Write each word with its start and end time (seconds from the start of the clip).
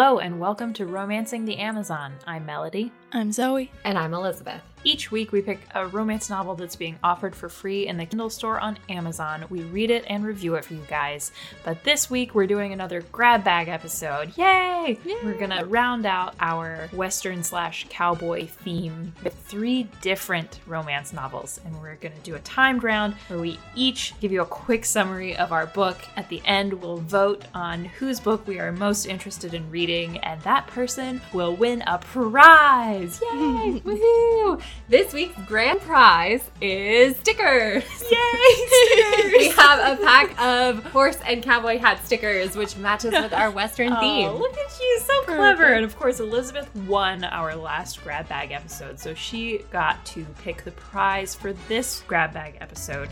Hello, 0.00 0.20
and 0.20 0.38
welcome 0.38 0.72
to 0.74 0.86
Romancing 0.86 1.44
the 1.44 1.56
Amazon. 1.56 2.14
I'm 2.24 2.46
Melody. 2.46 2.92
I'm 3.10 3.32
Zoe. 3.32 3.72
And 3.82 3.98
I'm 3.98 4.14
Elizabeth. 4.14 4.62
Each 4.84 5.10
week, 5.10 5.32
we 5.32 5.42
pick 5.42 5.60
a 5.74 5.86
romance 5.86 6.30
novel 6.30 6.54
that's 6.54 6.76
being 6.76 6.98
offered 7.02 7.34
for 7.34 7.48
free 7.48 7.86
in 7.86 7.96
the 7.96 8.06
Kindle 8.06 8.30
store 8.30 8.60
on 8.60 8.78
Amazon. 8.88 9.44
We 9.50 9.62
read 9.62 9.90
it 9.90 10.04
and 10.08 10.24
review 10.24 10.54
it 10.54 10.64
for 10.64 10.74
you 10.74 10.84
guys. 10.88 11.32
But 11.64 11.84
this 11.84 12.08
week, 12.08 12.34
we're 12.34 12.46
doing 12.46 12.72
another 12.72 13.02
grab 13.12 13.44
bag 13.44 13.68
episode. 13.68 14.36
Yay! 14.36 14.98
We're 15.24 15.34
gonna 15.38 15.64
round 15.64 16.06
out 16.06 16.34
our 16.40 16.88
Western 16.92 17.42
slash 17.42 17.86
cowboy 17.90 18.46
theme 18.46 19.12
with 19.24 19.34
three 19.34 19.88
different 20.00 20.60
romance 20.66 21.12
novels. 21.12 21.60
And 21.64 21.80
we're 21.80 21.96
gonna 21.96 22.14
do 22.22 22.36
a 22.36 22.40
timed 22.40 22.82
round 22.84 23.14
where 23.26 23.38
we 23.38 23.58
each 23.74 24.14
give 24.20 24.32
you 24.32 24.42
a 24.42 24.46
quick 24.46 24.84
summary 24.84 25.36
of 25.36 25.52
our 25.52 25.66
book. 25.66 25.98
At 26.16 26.28
the 26.28 26.40
end, 26.44 26.72
we'll 26.74 26.98
vote 26.98 27.44
on 27.54 27.84
whose 27.84 28.20
book 28.20 28.46
we 28.46 28.58
are 28.60 28.72
most 28.72 29.06
interested 29.06 29.54
in 29.54 29.70
reading, 29.70 30.18
and 30.18 30.40
that 30.42 30.66
person 30.68 31.20
will 31.32 31.54
win 31.56 31.82
a 31.86 31.98
prize. 31.98 33.20
Yay! 33.20 33.82
Woohoo! 33.84 34.62
This 34.88 35.12
week's 35.12 35.38
grand 35.46 35.80
prize 35.80 36.50
is 36.62 37.14
stickers. 37.18 37.84
Yay! 38.10 39.32
we 39.38 39.48
have 39.50 39.98
a 39.98 40.02
pack 40.02 40.40
of 40.40 40.82
horse 40.84 41.18
and 41.26 41.42
cowboy 41.42 41.78
hat 41.78 42.02
stickers, 42.06 42.56
which 42.56 42.74
matches 42.78 43.12
with 43.12 43.34
our 43.34 43.50
Western 43.50 43.92
Oh, 43.96 44.00
theme. 44.00 44.30
look 44.30 44.56
at 44.56 44.80
you, 44.80 45.00
so 45.04 45.22
clever. 45.24 45.64
And 45.64 45.84
of 45.84 45.94
course, 45.98 46.20
Elizabeth 46.20 46.74
won 46.86 47.22
our 47.24 47.54
last 47.54 48.02
grab 48.02 48.28
bag 48.30 48.50
episode, 48.52 48.98
so 48.98 49.12
she 49.12 49.58
got 49.70 50.04
to 50.06 50.24
pick 50.42 50.64
the 50.64 50.72
prize 50.72 51.34
for 51.34 51.52
this 51.68 52.02
grab 52.06 52.32
bag 52.32 52.56
episode. 52.62 53.10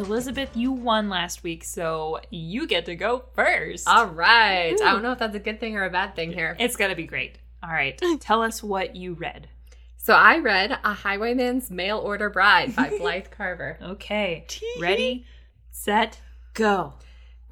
Elizabeth, 0.00 0.56
you 0.56 0.72
won 0.72 1.10
last 1.10 1.42
week, 1.42 1.62
so 1.62 2.20
you 2.30 2.66
get 2.66 2.86
to 2.86 2.96
go 2.96 3.24
first. 3.34 3.86
All 3.86 4.06
right. 4.06 4.72
I 4.72 4.92
don't 4.92 5.02
know 5.02 5.12
if 5.12 5.18
that's 5.18 5.36
a 5.36 5.40
good 5.40 5.60
thing 5.60 5.76
or 5.76 5.84
a 5.84 5.90
bad 5.90 6.16
thing 6.16 6.32
here. 6.32 6.56
It's 6.58 6.74
gonna 6.74 6.96
be 6.96 7.04
great. 7.04 7.36
All 7.62 7.70
right, 7.70 8.00
tell 8.20 8.42
us 8.42 8.62
what 8.62 8.96
you 8.96 9.12
read. 9.12 9.48
So 9.98 10.14
I 10.14 10.38
read 10.38 10.72
A 10.72 10.94
Highwayman's 10.94 11.70
Mail 11.70 11.98
Order 11.98 12.30
Bride 12.30 12.74
by 12.74 12.88
Blythe 12.88 13.26
Carver. 13.30 13.78
Okay, 13.82 14.46
ready, 14.80 15.26
set, 15.70 16.18
go. 16.54 16.94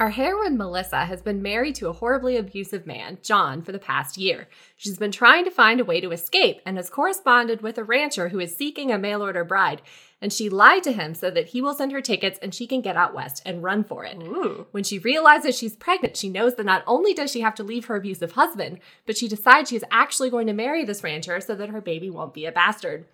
Our 0.01 0.11
heroine, 0.11 0.57
Melissa, 0.57 1.07
has 1.07 1.23
been 1.23 1.43
married 1.43 1.75
to 1.77 1.89
a 1.89 1.93
horribly 1.93 2.37
abusive 2.37 2.87
man, 2.87 3.19
John, 3.21 3.63
for 3.63 3.73
the 3.73 3.81
past 3.81 4.17
year. 4.17 4.47
She's 4.77 4.97
been 4.97 5.11
trying 5.11 5.45
to 5.45 5.51
find 5.51 5.81
a 5.81 5.85
way 5.85 6.01
to 6.01 6.13
escape 6.13 6.61
and 6.65 6.77
has 6.77 6.89
corresponded 6.89 7.63
with 7.63 7.79
a 7.79 7.83
rancher 7.83 8.29
who 8.29 8.39
is 8.39 8.55
seeking 8.55 8.93
a 8.93 8.99
mail 8.99 9.23
order 9.23 9.43
bride. 9.43 9.83
And 10.23 10.33
she 10.33 10.49
lied 10.49 10.85
to 10.85 10.93
him 10.93 11.17
so 11.17 11.33
that 11.33 11.49
he 11.49 11.61
will 11.61 11.75
send 11.75 11.91
her 11.91 12.01
tickets 12.01 12.39
and 12.41 12.55
she 12.55 12.69
can 12.69 12.81
get 12.81 12.97
out 12.97 13.13
west 13.13 13.43
and 13.45 13.65
run 13.65 13.83
for 13.83 14.05
it. 14.05 14.23
Ooh. 14.23 14.69
When 14.71 14.85
she 14.85 15.01
realizes 15.01 15.59
she's 15.59 15.75
pregnant, 15.75 16.17
she 16.17 16.29
knows 16.29 16.55
that 16.55 16.67
not 16.67 16.85
only 16.87 17.13
does 17.13 17.33
she 17.33 17.41
have 17.41 17.57
to 17.57 17.65
leave 17.65 17.87
her 17.87 17.97
abusive 17.97 18.33
husband, 18.33 18.79
but 19.05 19.17
she 19.17 19.27
decides 19.27 19.69
she's 19.69 19.85
actually 19.91 20.31
going 20.31 20.47
to 20.47 20.53
marry 20.53 20.85
this 20.85 21.03
rancher 21.03 21.41
so 21.41 21.57
that 21.57 21.71
her 21.71 21.81
baby 21.81 22.09
won't 22.09 22.35
be 22.35 22.47
a 22.47 22.53
bastard. 22.53 23.07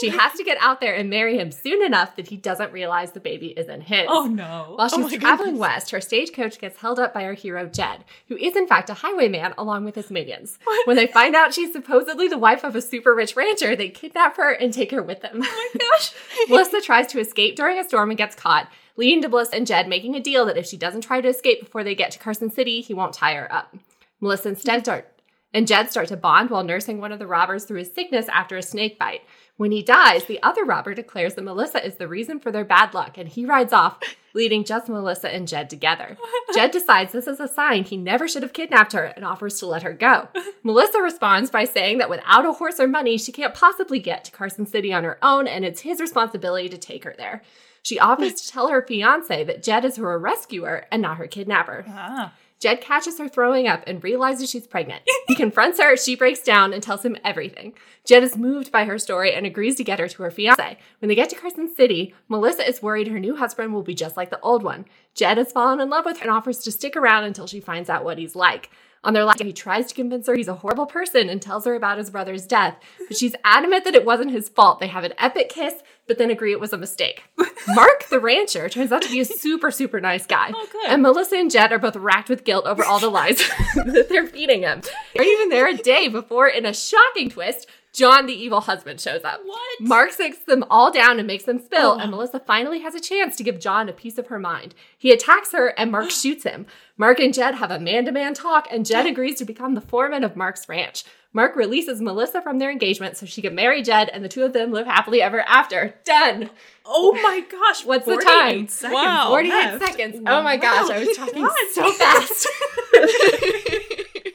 She 0.00 0.08
has 0.08 0.32
to 0.34 0.44
get 0.44 0.58
out 0.60 0.80
there 0.80 0.94
and 0.94 1.08
marry 1.08 1.38
him 1.38 1.50
soon 1.50 1.82
enough 1.82 2.16
that 2.16 2.28
he 2.28 2.36
doesn't 2.36 2.72
realize 2.72 3.12
the 3.12 3.20
baby 3.20 3.48
isn't 3.56 3.82
his. 3.82 4.06
Oh 4.08 4.26
no. 4.26 4.74
While 4.76 4.88
she's 4.88 4.98
oh 4.98 5.08
my 5.08 5.16
traveling 5.16 5.52
goodness. 5.52 5.60
west, 5.60 5.90
her 5.90 6.00
stagecoach 6.00 6.58
gets 6.58 6.78
held 6.78 6.98
up 6.98 7.14
by 7.14 7.24
our 7.24 7.34
hero 7.34 7.66
Jed, 7.66 8.04
who 8.28 8.36
is 8.36 8.56
in 8.56 8.66
fact 8.66 8.90
a 8.90 8.94
highwayman 8.94 9.54
along 9.56 9.84
with 9.84 9.94
his 9.94 10.10
minions. 10.10 10.58
When 10.84 10.96
they 10.96 11.06
find 11.06 11.34
out 11.34 11.54
she's 11.54 11.72
supposedly 11.72 12.28
the 12.28 12.38
wife 12.38 12.64
of 12.64 12.76
a 12.76 12.82
super 12.82 13.14
rich 13.14 13.36
rancher, 13.36 13.76
they 13.76 13.88
kidnap 13.88 14.36
her 14.36 14.52
and 14.52 14.72
take 14.72 14.90
her 14.90 15.02
with 15.02 15.20
them. 15.20 15.42
Oh 15.42 15.70
my 15.74 15.78
gosh. 15.78 16.12
Melissa 16.48 16.80
tries 16.80 17.06
to 17.08 17.20
escape 17.20 17.56
during 17.56 17.78
a 17.78 17.84
storm 17.84 18.10
and 18.10 18.18
gets 18.18 18.34
caught, 18.34 18.70
leading 18.96 19.22
to 19.22 19.28
Bliss 19.28 19.50
and 19.52 19.66
Jed 19.66 19.88
making 19.88 20.14
a 20.14 20.20
deal 20.20 20.46
that 20.46 20.58
if 20.58 20.66
she 20.66 20.76
doesn't 20.76 21.02
try 21.02 21.20
to 21.20 21.28
escape 21.28 21.60
before 21.60 21.84
they 21.84 21.94
get 21.94 22.10
to 22.12 22.18
Carson 22.18 22.50
City, 22.50 22.80
he 22.80 22.94
won't 22.94 23.14
tie 23.14 23.34
her 23.34 23.52
up. 23.52 23.74
Melissa 24.20 24.50
instead 24.50 24.82
start 24.82 25.12
and 25.54 25.66
Jed 25.66 25.90
start 25.90 26.08
to 26.08 26.16
bond 26.16 26.50
while 26.50 26.64
nursing 26.64 26.98
one 26.98 27.12
of 27.12 27.18
the 27.18 27.26
robbers 27.26 27.64
through 27.64 27.78
his 27.78 27.92
sickness 27.92 28.26
after 28.28 28.56
a 28.56 28.62
snake 28.62 28.98
bite. 28.98 29.22
When 29.56 29.70
he 29.70 29.82
dies, 29.82 30.24
the 30.24 30.42
other 30.42 30.64
robber 30.64 30.94
declares 30.94 31.34
that 31.34 31.44
Melissa 31.44 31.84
is 31.84 31.96
the 31.96 32.08
reason 32.08 32.40
for 32.40 32.50
their 32.50 32.64
bad 32.64 32.94
luck, 32.94 33.18
and 33.18 33.28
he 33.28 33.44
rides 33.44 33.72
off, 33.72 33.98
leaving 34.34 34.64
just 34.64 34.88
Melissa 34.88 35.32
and 35.32 35.46
Jed 35.46 35.68
together. 35.68 36.16
Jed 36.54 36.70
decides 36.70 37.12
this 37.12 37.26
is 37.26 37.38
a 37.38 37.46
sign 37.46 37.84
he 37.84 37.96
never 37.96 38.26
should 38.26 38.42
have 38.42 38.54
kidnapped 38.54 38.92
her 38.92 39.04
and 39.04 39.24
offers 39.24 39.58
to 39.58 39.66
let 39.66 39.82
her 39.82 39.92
go. 39.92 40.28
Melissa 40.62 41.02
responds 41.02 41.50
by 41.50 41.64
saying 41.64 41.98
that 41.98 42.10
without 42.10 42.46
a 42.46 42.54
horse 42.54 42.80
or 42.80 42.88
money, 42.88 43.18
she 43.18 43.30
can't 43.30 43.54
possibly 43.54 43.98
get 43.98 44.24
to 44.24 44.32
Carson 44.32 44.66
City 44.66 44.92
on 44.92 45.04
her 45.04 45.18
own, 45.22 45.46
and 45.46 45.64
it's 45.64 45.82
his 45.82 46.00
responsibility 46.00 46.68
to 46.70 46.78
take 46.78 47.04
her 47.04 47.14
there. 47.18 47.42
She 47.82 47.98
offers 47.98 48.34
to 48.34 48.48
tell 48.48 48.68
her 48.68 48.80
fiance 48.86 49.44
that 49.44 49.62
Jed 49.62 49.84
is 49.84 49.96
her 49.96 50.18
rescuer 50.18 50.86
and 50.90 51.02
not 51.02 51.18
her 51.18 51.26
kidnapper. 51.26 51.84
Ah. 51.88 52.32
Jed 52.62 52.80
catches 52.80 53.18
her 53.18 53.28
throwing 53.28 53.66
up 53.66 53.82
and 53.88 54.04
realizes 54.04 54.48
she's 54.48 54.68
pregnant. 54.68 55.02
He 55.26 55.34
confronts 55.36 55.80
her, 55.80 55.96
she 55.96 56.14
breaks 56.14 56.42
down 56.42 56.72
and 56.72 56.80
tells 56.80 57.04
him 57.04 57.16
everything. 57.24 57.74
Jed 58.04 58.22
is 58.22 58.36
moved 58.36 58.70
by 58.70 58.84
her 58.84 59.00
story 59.00 59.34
and 59.34 59.44
agrees 59.44 59.74
to 59.76 59.84
get 59.84 59.98
her 59.98 60.06
to 60.06 60.22
her 60.22 60.30
fiance. 60.30 60.78
When 61.00 61.08
they 61.08 61.16
get 61.16 61.28
to 61.30 61.36
Carson 61.36 61.74
City, 61.74 62.14
Melissa 62.28 62.64
is 62.64 62.80
worried 62.80 63.08
her 63.08 63.18
new 63.18 63.34
husband 63.34 63.74
will 63.74 63.82
be 63.82 63.96
just 63.96 64.16
like 64.16 64.30
the 64.30 64.38
old 64.42 64.62
one. 64.62 64.84
Jed 65.12 65.38
has 65.38 65.50
fallen 65.50 65.80
in 65.80 65.90
love 65.90 66.04
with 66.04 66.18
her 66.18 66.22
and 66.22 66.30
offers 66.30 66.58
to 66.58 66.70
stick 66.70 66.96
around 66.96 67.24
until 67.24 67.48
she 67.48 67.58
finds 67.58 67.90
out 67.90 68.04
what 68.04 68.18
he's 68.18 68.36
like. 68.36 68.70
On 69.04 69.14
their 69.14 69.24
last 69.24 69.38
day, 69.38 69.46
he 69.46 69.52
tries 69.52 69.88
to 69.88 69.94
convince 69.94 70.28
her 70.28 70.34
he's 70.34 70.46
a 70.46 70.54
horrible 70.54 70.86
person 70.86 71.28
and 71.28 71.42
tells 71.42 71.64
her 71.64 71.74
about 71.74 71.98
his 71.98 72.08
brother's 72.10 72.46
death, 72.46 72.76
but 73.08 73.16
she's 73.16 73.34
adamant 73.44 73.84
that 73.84 73.96
it 73.96 74.04
wasn't 74.04 74.30
his 74.30 74.48
fault. 74.48 74.78
They 74.78 74.86
have 74.86 75.02
an 75.02 75.12
epic 75.18 75.48
kiss, 75.48 75.74
but 76.06 76.18
then 76.18 76.30
agree 76.30 76.52
it 76.52 76.60
was 76.60 76.72
a 76.72 76.78
mistake. 76.78 77.24
Mark, 77.68 78.08
the 78.10 78.20
rancher, 78.20 78.68
turns 78.68 78.92
out 78.92 79.02
to 79.02 79.10
be 79.10 79.18
a 79.18 79.24
super, 79.24 79.72
super 79.72 80.00
nice 80.00 80.24
guy. 80.24 80.52
Oh, 80.54 80.68
good. 80.70 80.88
And 80.88 81.02
Melissa 81.02 81.36
and 81.36 81.50
Jed 81.50 81.72
are 81.72 81.80
both 81.80 81.96
racked 81.96 82.28
with 82.28 82.44
guilt 82.44 82.64
over 82.64 82.84
all 82.84 83.00
the 83.00 83.08
lies 83.08 83.38
that 83.74 84.06
they're 84.08 84.26
feeding 84.26 84.62
him. 84.62 84.82
They're 85.14 85.26
even 85.26 85.48
there 85.48 85.68
a 85.68 85.76
day 85.76 86.06
before, 86.06 86.46
in 86.46 86.64
a 86.64 86.72
shocking 86.72 87.28
twist, 87.28 87.68
John, 87.92 88.26
the 88.26 88.32
evil 88.32 88.62
husband, 88.62 89.00
shows 89.00 89.22
up. 89.22 89.40
What? 89.44 89.80
Mark 89.80 90.12
sits 90.12 90.38
them 90.38 90.64
all 90.70 90.90
down 90.90 91.18
and 91.18 91.26
makes 91.26 91.44
them 91.44 91.58
spill, 91.58 91.92
and 91.98 92.10
Melissa 92.10 92.40
finally 92.40 92.80
has 92.80 92.94
a 92.94 93.00
chance 93.00 93.36
to 93.36 93.42
give 93.44 93.60
John 93.60 93.88
a 93.88 93.92
piece 93.92 94.16
of 94.16 94.28
her 94.28 94.38
mind. 94.38 94.74
He 94.96 95.10
attacks 95.12 95.52
her, 95.52 95.68
and 95.78 95.92
Mark 95.92 96.10
shoots 96.10 96.44
him. 96.44 96.66
Mark 96.96 97.18
and 97.20 97.34
Jed 97.34 97.56
have 97.56 97.70
a 97.70 97.78
man 97.78 98.04
to 98.06 98.12
man 98.12 98.32
talk, 98.34 98.66
and 98.70 98.86
Jed 98.86 99.06
agrees 99.12 99.36
to 99.38 99.44
become 99.44 99.74
the 99.74 99.80
foreman 99.82 100.24
of 100.24 100.36
Mark's 100.36 100.68
ranch. 100.68 101.04
Mark 101.34 101.56
releases 101.56 102.00
Melissa 102.02 102.42
from 102.42 102.58
their 102.58 102.70
engagement 102.70 103.16
so 103.16 103.24
she 103.24 103.40
can 103.42 103.54
marry 103.54 103.82
Jed, 103.82 104.08
and 104.10 104.22
the 104.24 104.28
two 104.28 104.42
of 104.44 104.52
them 104.52 104.70
live 104.72 104.86
happily 104.86 105.20
ever 105.22 105.40
after. 105.40 105.94
Done. 106.04 106.50
Oh 106.86 107.12
my 107.22 107.40
gosh. 107.50 107.84
What's 107.86 108.04
the 108.06 108.16
time? 108.16 108.68
Seconds 108.68 108.94
Wow. 108.94 109.28
48 109.30 109.50
left. 109.52 109.84
seconds. 109.86 110.16
Oh 110.26 110.42
my 110.42 110.56
gosh, 110.56 110.90
I 110.90 110.98
was 111.04 111.16
talking 111.16 111.42
God. 111.42 111.56
so 111.72 111.92
fast. 111.94 112.48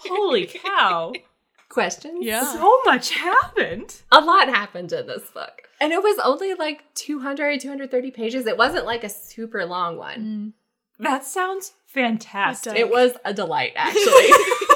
Holy 0.09 0.45
cow. 0.47 1.13
Questions? 1.69 2.23
Yeah. 2.25 2.43
So 2.53 2.79
much 2.85 3.11
happened. 3.11 3.95
A 4.11 4.21
lot 4.21 4.47
happened 4.47 4.91
in 4.93 5.05
this 5.07 5.29
book. 5.31 5.63
And 5.79 5.91
it 5.93 6.01
was 6.01 6.17
only 6.23 6.53
like 6.53 6.83
200, 6.95 7.59
230 7.59 8.11
pages. 8.11 8.45
It 8.47 8.57
wasn't 8.57 8.85
like 8.85 9.03
a 9.03 9.09
super 9.09 9.65
long 9.65 9.97
one. 9.97 10.53
That 10.99 11.23
sounds 11.25 11.73
fantastic. 11.85 12.73
It 12.73 12.79
It 12.79 12.89
was 12.89 13.11
a 13.25 13.33
delight, 13.33 13.73
actually. 13.75 14.29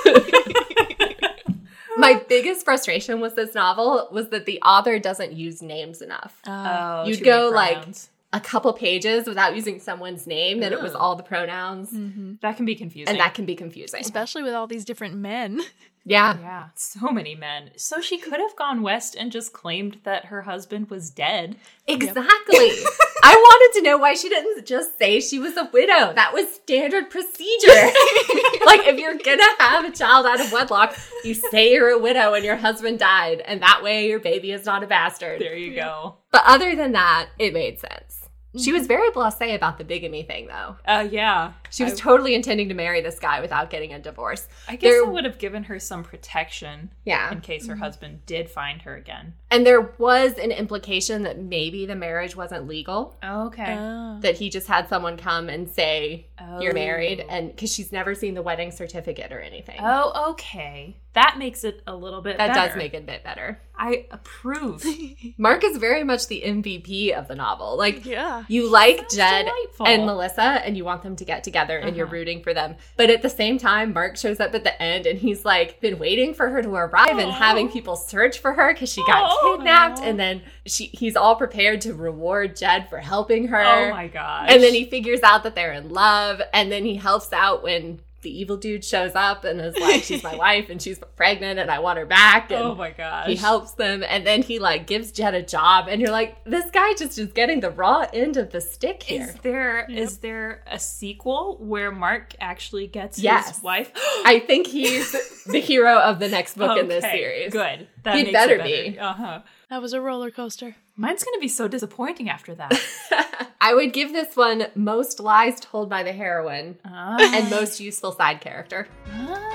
My 1.97 2.21
biggest 2.27 2.63
frustration 2.65 3.19
with 3.19 3.35
this 3.35 3.53
novel 3.53 4.07
was 4.11 4.29
that 4.29 4.45
the 4.45 4.61
author 4.61 4.97
doesn't 4.99 5.33
use 5.33 5.61
names 5.61 6.01
enough. 6.01 6.39
Uh, 6.47 7.03
Oh, 7.03 7.07
You'd 7.07 7.23
go, 7.23 7.49
like. 7.53 7.85
A 8.33 8.39
couple 8.39 8.71
pages 8.71 9.27
without 9.27 9.57
using 9.57 9.77
someone's 9.81 10.25
name, 10.25 10.63
and 10.63 10.73
it 10.73 10.81
was 10.81 10.95
all 10.95 11.17
the 11.17 11.23
pronouns. 11.23 11.91
mhm. 11.91 12.39
that 12.39 12.55
can 12.55 12.65
be 12.65 12.75
confusing. 12.75 13.09
And 13.11 13.19
that 13.19 13.33
can 13.33 13.45
be 13.45 13.55
confusing. 13.57 13.99
Especially 13.99 14.41
with 14.41 14.53
all 14.53 14.67
these 14.67 14.85
different 14.85 15.15
men. 15.15 15.61
Yeah. 16.03 16.37
yeah, 16.39 16.69
so 16.75 17.11
many 17.11 17.35
men. 17.35 17.71
So 17.75 18.01
she 18.01 18.17
could 18.17 18.39
have 18.39 18.55
gone 18.55 18.81
west 18.81 19.15
and 19.15 19.31
just 19.31 19.53
claimed 19.53 19.99
that 20.03 20.25
her 20.25 20.41
husband 20.43 20.89
was 20.89 21.11
dead. 21.11 21.57
Exactly. 21.87 22.17
I 23.23 23.35
wanted 23.35 23.79
to 23.79 23.85
know 23.85 23.97
why 23.97 24.15
she 24.15 24.27
didn't 24.27 24.65
just 24.65 24.97
say 24.97 25.19
she 25.19 25.37
was 25.37 25.55
a 25.57 25.69
widow. 25.71 26.13
That 26.13 26.33
was 26.33 26.51
standard 26.51 27.11
procedure. 27.11 27.67
like, 28.65 28.87
if 28.87 28.97
you're 28.97 29.17
gonna 29.17 29.43
have 29.59 29.85
a 29.85 29.91
child 29.91 30.25
out 30.25 30.41
of 30.41 30.51
wedlock, 30.51 30.97
you 31.23 31.35
say 31.35 31.73
you're 31.73 31.89
a 31.89 31.99
widow 31.99 32.33
and 32.33 32.43
your 32.43 32.55
husband 32.55 32.97
died, 32.97 33.41
and 33.41 33.61
that 33.61 33.83
way 33.83 34.07
your 34.07 34.19
baby 34.19 34.51
is 34.51 34.65
not 34.65 34.83
a 34.83 34.87
bastard. 34.87 35.39
There 35.39 35.55
you 35.55 35.75
go. 35.75 36.17
But 36.31 36.43
other 36.45 36.75
than 36.75 36.93
that, 36.93 37.29
it 37.37 37.53
made 37.53 37.79
sense. 37.79 38.21
She 38.57 38.73
was 38.73 38.85
very 38.85 39.09
blasé 39.11 39.55
about 39.55 39.77
the 39.77 39.85
bigamy 39.85 40.23
thing, 40.23 40.47
though. 40.47 40.75
Uh, 40.85 41.07
yeah. 41.09 41.53
She 41.71 41.83
was 41.83 41.93
I- 41.93 41.95
totally 41.97 42.35
intending 42.35 42.69
to 42.69 42.75
marry 42.75 43.01
this 43.01 43.17
guy 43.19 43.41
without 43.41 43.69
getting 43.69 43.93
a 43.93 43.99
divorce. 43.99 44.47
I 44.67 44.75
guess 44.75 44.91
There- 44.91 45.03
it 45.03 45.11
would 45.11 45.25
have 45.25 45.39
given 45.39 45.63
her 45.63 45.79
some 45.79 46.03
protection 46.03 46.91
Yeah. 47.05 47.31
in 47.31 47.41
case 47.41 47.65
her 47.67 47.73
mm-hmm. 47.73 47.83
husband 47.83 48.25
did 48.25 48.49
find 48.49 48.81
her 48.83 48.95
again. 48.95 49.33
And 49.49 49.65
there 49.65 49.93
was 49.97 50.33
an 50.37 50.51
implication 50.51 51.23
that 51.23 51.39
maybe 51.39 51.85
the 51.85 51.95
marriage 51.95 52.35
wasn't 52.35 52.67
legal, 52.67 53.17
Okay. 53.23 53.75
Oh. 53.77 54.19
that 54.21 54.37
he 54.37 54.49
just 54.49 54.67
had 54.67 54.87
someone 54.89 55.17
come 55.17 55.49
and 55.49 55.69
say, 55.69 56.27
You're 56.59 56.73
married. 56.73 57.21
Oh. 57.21 57.29
And 57.29 57.49
because 57.55 57.71
she's 57.73 57.91
never 57.91 58.15
seen 58.15 58.33
the 58.33 58.41
wedding 58.41 58.71
certificate 58.71 59.31
or 59.31 59.39
anything. 59.39 59.77
Oh, 59.79 60.31
okay. 60.31 60.97
That 61.13 61.35
makes 61.37 61.63
it 61.63 61.81
a 61.87 61.95
little 61.95 62.21
bit 62.21 62.37
that 62.37 62.53
better. 62.53 62.67
does 62.69 62.77
make 62.77 62.93
it 62.93 63.03
a 63.03 63.05
bit 63.05 63.23
better. 63.23 63.59
I 63.77 64.05
approve. 64.11 64.83
Mark 65.37 65.63
is 65.63 65.77
very 65.77 66.03
much 66.03 66.27
the 66.27 66.41
MVP 66.45 67.11
of 67.13 67.27
the 67.27 67.35
novel. 67.35 67.77
Like, 67.77 68.05
Yeah. 68.05 68.43
you 68.47 68.69
like 68.69 68.97
Sounds 68.97 69.15
Jed 69.15 69.45
delightful. 69.45 69.87
and 69.87 70.05
Melissa 70.05 70.41
and 70.41 70.75
you 70.77 70.83
want 70.85 71.03
them 71.03 71.15
to 71.17 71.25
get 71.25 71.43
together 71.43 71.60
and 71.69 71.95
you're 71.95 72.05
Uh-huh. 72.05 72.15
rooting 72.15 72.41
for 72.41 72.53
them. 72.53 72.75
But 72.97 73.09
at 73.09 73.21
the 73.21 73.29
same 73.29 73.57
time, 73.57 73.93
Mark 73.93 74.17
shows 74.17 74.39
up 74.39 74.53
at 74.55 74.63
the 74.63 74.81
end 74.81 75.05
and 75.05 75.19
he's 75.19 75.45
like 75.45 75.79
been 75.81 75.99
waiting 75.99 76.33
for 76.33 76.49
her 76.49 76.61
to 76.61 76.73
arrive 76.73 77.17
and 77.17 77.31
having 77.31 77.69
people 77.69 77.95
search 77.95 78.39
for 78.39 78.53
her 78.53 78.73
because 78.73 78.91
she 78.91 79.03
got 79.05 79.23
Aw. 79.23 79.55
kidnapped 79.57 79.99
and 79.99 80.19
then 80.19 80.41
she 80.65 80.85
he's 80.87 81.15
all 81.15 81.35
prepared 81.35 81.81
to 81.81 81.93
reward 81.93 82.55
Jed 82.55 82.89
for 82.89 82.97
helping 82.99 83.47
her. 83.49 83.61
Oh 83.63 83.89
my 83.91 84.07
gosh. 84.07 84.47
And 84.49 84.61
then 84.63 84.73
he 84.73 84.85
figures 84.85 85.21
out 85.23 85.43
that 85.43 85.55
they're 85.55 85.73
in 85.73 85.89
love 85.89 86.41
and 86.53 86.71
then 86.71 86.85
he 86.85 86.95
helps 86.95 87.31
out 87.33 87.63
when 87.63 87.99
the 88.21 88.29
evil 88.39 88.57
dude 88.57 88.83
shows 88.85 89.13
up 89.15 89.43
and 89.43 89.59
is 89.61 89.77
like, 89.77 90.03
She's 90.03 90.23
my 90.23 90.35
wife 90.47 90.69
and 90.69 90.81
she's 90.81 90.99
pregnant 91.15 91.59
and 91.59 91.69
I 91.71 91.79
want 91.79 91.99
her 91.99 92.05
back. 92.05 92.51
And 92.51 92.61
Oh 92.63 92.75
my 92.75 92.91
gosh. 92.91 93.27
he 93.27 93.35
helps 93.35 93.71
them 93.73 94.03
and 94.07 94.25
then 94.25 94.41
he 94.41 94.59
like 94.59 94.87
gives 94.87 95.11
Jed 95.11 95.33
a 95.33 95.41
job 95.41 95.87
and 95.89 96.01
you're 96.01 96.11
like, 96.11 96.43
this 96.45 96.69
guy 96.71 96.93
just 96.93 97.17
is 97.17 97.31
getting 97.31 97.59
the 97.59 97.69
raw 97.71 98.05
end 98.13 98.37
of 98.37 98.51
the 98.51 98.61
stick 98.61 99.03
here. 99.03 99.23
Is 99.23 99.33
there 99.41 99.85
is 99.89 100.17
there 100.19 100.63
a 100.69 100.79
sequel 100.79 101.57
where 101.59 101.91
Mark 101.91 102.33
actually 102.39 102.87
gets 102.87 103.19
Yes. 103.19 103.55
his 103.55 103.63
wife? 103.63 103.91
I 104.25 104.43
think 104.45 104.67
he's 104.67 105.11
the 105.45 105.59
hero 105.59 105.97
of 105.99 106.19
the 106.19 106.29
next 106.29 106.57
book 106.57 106.77
in 106.77 106.87
this 106.87 107.03
series. 107.03 107.51
Good. 107.51 107.87
That 108.03 108.15
He'd 108.15 108.23
makes 108.25 108.33
better 108.33 108.55
it 108.55 108.63
be. 108.93 108.99
Uh 108.99 109.13
huh. 109.13 109.41
That 109.69 109.81
was 109.81 109.93
a 109.93 110.01
roller 110.01 110.31
coaster. 110.31 110.75
Mine's 110.97 111.23
gonna 111.23 111.39
be 111.39 111.47
so 111.47 111.67
disappointing 111.67 112.29
after 112.29 112.53
that. 112.55 113.47
I 113.61 113.73
would 113.73 113.93
give 113.93 114.11
this 114.11 114.35
one 114.35 114.67
most 114.75 115.19
lies 115.19 115.59
told 115.59 115.89
by 115.89 116.03
the 116.03 116.11
heroine 116.11 116.77
Ah. 116.85 117.17
and 117.35 117.49
most 117.49 117.79
useful 117.79 118.11
side 118.11 118.41
character. 118.41 118.87
Ah. 119.11 119.47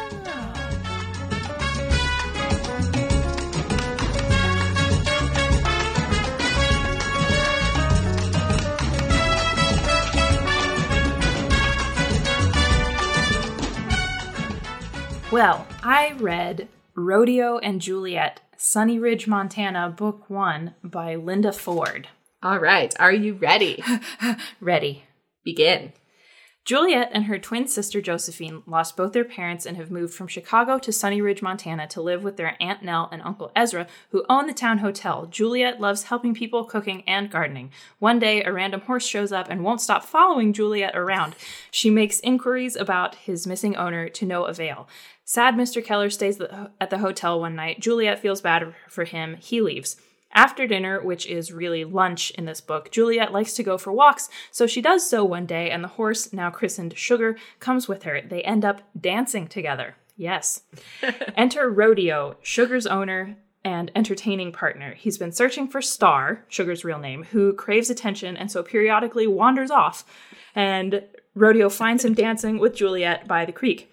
Well, 15.32 15.67
I 15.82 16.12
read 16.19 16.69
Rodeo 16.98 17.58
and 17.58 17.82
Juliet, 17.82 18.40
Sunny 18.56 18.98
Ridge, 18.98 19.26
Montana, 19.26 19.90
Book 19.90 20.31
One 20.31 20.75
by 20.82 21.14
Linda 21.14 21.52
Ford. 21.52 22.08
All 22.43 22.58
right, 22.58 22.94
are 22.98 23.12
you 23.12 23.34
ready? 23.34 23.84
Ready. 24.62 25.04
Begin. 25.44 25.93
Juliet 26.64 27.10
and 27.12 27.26
her 27.26 27.38
twin 27.38 27.69
sister 27.69 28.00
Josephine 28.00 28.62
lost 28.66 28.96
both 28.96 29.12
their 29.12 29.25
parents 29.25 29.66
and 29.66 29.76
have 29.76 29.90
moved 29.90 30.14
from 30.14 30.26
Chicago 30.26 30.78
to 30.81 30.90
Sunny 30.90 31.20
Ridge, 31.20 31.40
Montana 31.40 31.87
to 31.88 32.00
live 32.00 32.25
with 32.25 32.37
their 32.38 32.56
Aunt 32.60 32.82
Nell 32.82 33.08
and 33.12 33.22
Uncle 33.22 33.52
Ezra, 33.54 33.87
who 34.10 34.25
own 34.28 34.48
the 34.48 34.52
town 34.52 34.78
hotel. 34.78 35.26
Juliet 35.26 35.81
loves 35.81 36.04
helping 36.04 36.34
people, 36.34 36.64
cooking, 36.64 37.04
and 37.06 37.31
gardening. 37.31 37.70
One 38.00 38.19
day, 38.19 38.43
a 38.43 38.52
random 38.52 38.81
horse 38.81 39.06
shows 39.06 39.31
up 39.31 39.48
and 39.48 39.62
won't 39.62 39.81
stop 39.81 40.04
following 40.04 40.52
Juliet 40.52 40.96
around. 40.96 41.37
She 41.70 41.88
makes 41.88 42.19
inquiries 42.20 42.75
about 42.75 43.14
his 43.14 43.46
missing 43.46 43.76
owner 43.76 44.08
to 44.08 44.26
no 44.26 44.46
avail. 44.46 44.88
Sad 45.28 45.56
Mr. 45.56 45.84
Keller 45.84 46.08
stays 46.08 46.40
at 46.81 46.90
the 46.90 46.99
hotel 46.99 47.40
one 47.40 47.56
night. 47.56 47.81
Juliet 47.81 48.20
feels 48.20 48.40
bad 48.40 48.73
for 48.88 49.02
him. 49.02 49.37
He 49.40 49.61
leaves. 49.61 49.96
After 50.32 50.69
dinner, 50.69 51.02
which 51.02 51.26
is 51.26 51.52
really 51.52 51.84
lunch 51.84 52.31
in 52.31 52.44
this 52.44 52.61
book, 52.61 52.93
Juliet 52.93 53.32
likes 53.32 53.52
to 53.55 53.64
go 53.64 53.76
for 53.76 53.93
walks, 53.93 54.28
so 54.52 54.69
she 54.69 54.81
does 54.81 55.08
so 55.08 55.25
one 55.25 55.44
day, 55.44 55.69
and 55.69 55.82
the 55.82 55.88
horse, 55.88 56.32
now 56.32 56.50
christened 56.50 56.96
Sugar, 56.96 57.37
comes 57.58 57.88
with 57.88 58.05
her. 58.05 58.20
They 58.20 58.43
end 58.43 58.64
up 58.64 58.82
dancing 58.99 59.49
together. 59.49 59.96
Yes. 60.17 60.62
Enter 61.37 61.70
Rodeo, 61.70 62.37
Sugar's 62.40 62.87
owner 62.87 63.37
and 63.64 63.90
entertaining 63.96 64.52
partner. 64.52 64.94
He's 64.94 65.19
been 65.19 65.32
searching 65.32 65.67
for 65.67 65.82
Star, 65.82 66.44
Sugar's 66.46 66.84
real 66.84 67.00
name, 67.00 67.25
who 67.25 67.52
craves 67.52 67.90
attention 67.90 68.37
and 68.37 68.49
so 68.49 68.62
periodically 68.62 69.26
wanders 69.26 69.72
off. 69.72 70.05
And 70.55 71.02
Rodeo 71.34 71.69
finds 71.69 72.05
him 72.05 72.14
dancing 72.14 72.61
with 72.61 72.76
Juliet 72.76 73.26
by 73.26 73.44
the 73.44 73.50
creek. 73.50 73.90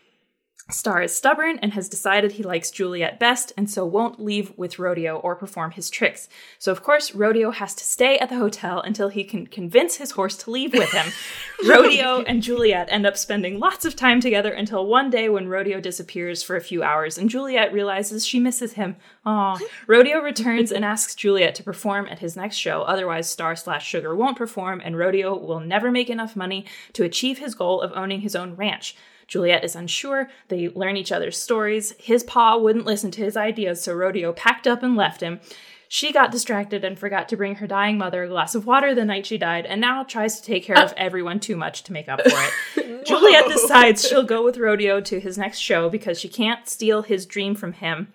Star 0.69 1.01
is 1.01 1.13
stubborn 1.13 1.60
and 1.62 1.74
has 1.74 1.89
decided 1.89 2.31
he 2.31 2.44
likes 2.44 2.71
Juliet 2.71 3.19
best 3.19 3.51
and 3.57 3.69
so 3.69 3.86
won't 3.86 4.24
leave 4.24 4.54
with 4.57 4.80
Rodeo 4.80 5.18
or 5.18 5.36
perform 5.36 5.71
his 5.71 5.89
tricks. 5.89 6.30
So, 6.57 6.71
of 6.71 6.81
course, 6.81 7.13
Rodeo 7.13 7.51
has 7.51 7.75
to 7.75 7.83
stay 7.83 8.18
at 8.18 8.30
the 8.30 8.38
hotel 8.38 8.80
until 8.80 9.10
he 9.10 9.25
can 9.25 9.45
convince 9.45 9.98
his 9.98 10.12
horse 10.12 10.38
to 10.38 10.51
leave 10.51 10.71
with 10.71 10.89
him. 10.92 11.12
Rodeo 11.68 12.21
and 12.21 12.42
Juliet 12.42 12.88
end 12.89 13.06
up 13.06 13.18
spending 13.18 13.60
lots 13.60 13.83
of 13.83 13.98
time 13.98 14.21
together 14.21 14.54
until 14.54 14.88
one 14.88 15.10
day 15.10 15.27
when 15.27 15.50
Rodeo 15.50 15.81
disappears 15.81 16.42
for 16.42 16.56
a 16.56 16.62
few 16.62 16.81
hours 16.81 17.18
and 17.18 17.30
Juliet 17.30 17.74
realizes 17.74 18.25
she 18.25 18.39
misses 18.39 18.74
him. 18.74 18.95
Aw. 19.25 19.60
Rodeo 19.88 20.21
returns 20.21 20.71
and 20.71 20.86
asks 20.86 21.13
Juliet 21.13 21.56
to 21.56 21.63
perform 21.63 22.07
at 22.07 22.19
his 22.19 22.38
next 22.38 22.56
show, 22.56 22.83
otherwise, 22.83 23.30
Star 23.30 23.57
slash 23.57 23.86
Sugar 23.86 24.15
won't 24.15 24.38
perform 24.38 24.81
and 24.83 24.98
Rodeo 24.98 25.38
will 25.38 25.60
never 25.60 25.92
make 25.92 26.10
enough 26.10 26.38
money 26.38 26.65
to 26.94 27.04
achieve 27.04 27.39
his 27.39 27.54
goal 27.54 27.81
of 27.81 27.92
owning 27.94 28.21
his 28.21 28.36
own 28.36 28.56
ranch. 28.56 28.95
Juliet 29.33 29.63
is 29.63 29.75
unsure. 29.75 30.30
They 30.50 30.69
learn 30.69 30.95
each 30.95 31.12
other's 31.12 31.39
stories. 31.39 31.95
His 31.97 32.21
pa 32.21 32.56
wouldn't 32.56 32.85
listen 32.85 33.09
to 33.09 33.24
his 33.24 33.35
ideas, 33.35 33.81
so 33.81 33.91
Rodeo 33.91 34.31
packed 34.31 34.68
up 34.68 34.83
and 34.83 34.95
left 34.95 35.21
him. 35.21 35.39
She 35.88 36.13
got 36.13 36.30
distracted 36.30 36.85
and 36.85 37.00
forgot 37.00 37.27
to 37.30 37.35
bring 37.35 37.56
her 37.56 37.65
dying 37.65 37.97
mother 37.97 38.21
a 38.21 38.27
glass 38.27 38.53
of 38.53 38.68
water 38.68 38.94
the 38.94 39.03
night 39.03 39.25
she 39.25 39.39
died, 39.39 39.65
and 39.65 39.81
now 39.81 40.03
tries 40.03 40.39
to 40.39 40.45
take 40.45 40.63
care 40.63 40.77
of 40.77 40.91
ah. 40.91 40.97
everyone 40.97 41.39
too 41.39 41.56
much 41.56 41.81
to 41.85 41.94
make 41.94 42.07
up 42.07 42.21
for 42.21 42.30
it. 42.77 43.06
Juliet 43.07 43.47
decides 43.47 44.07
she'll 44.07 44.21
go 44.21 44.44
with 44.44 44.59
Rodeo 44.59 45.01
to 45.01 45.19
his 45.19 45.36
next 45.36 45.57
show 45.57 45.89
because 45.89 46.19
she 46.19 46.29
can't 46.29 46.69
steal 46.69 47.01
his 47.01 47.25
dream 47.25 47.56
from 47.56 47.74
him. 47.74 48.13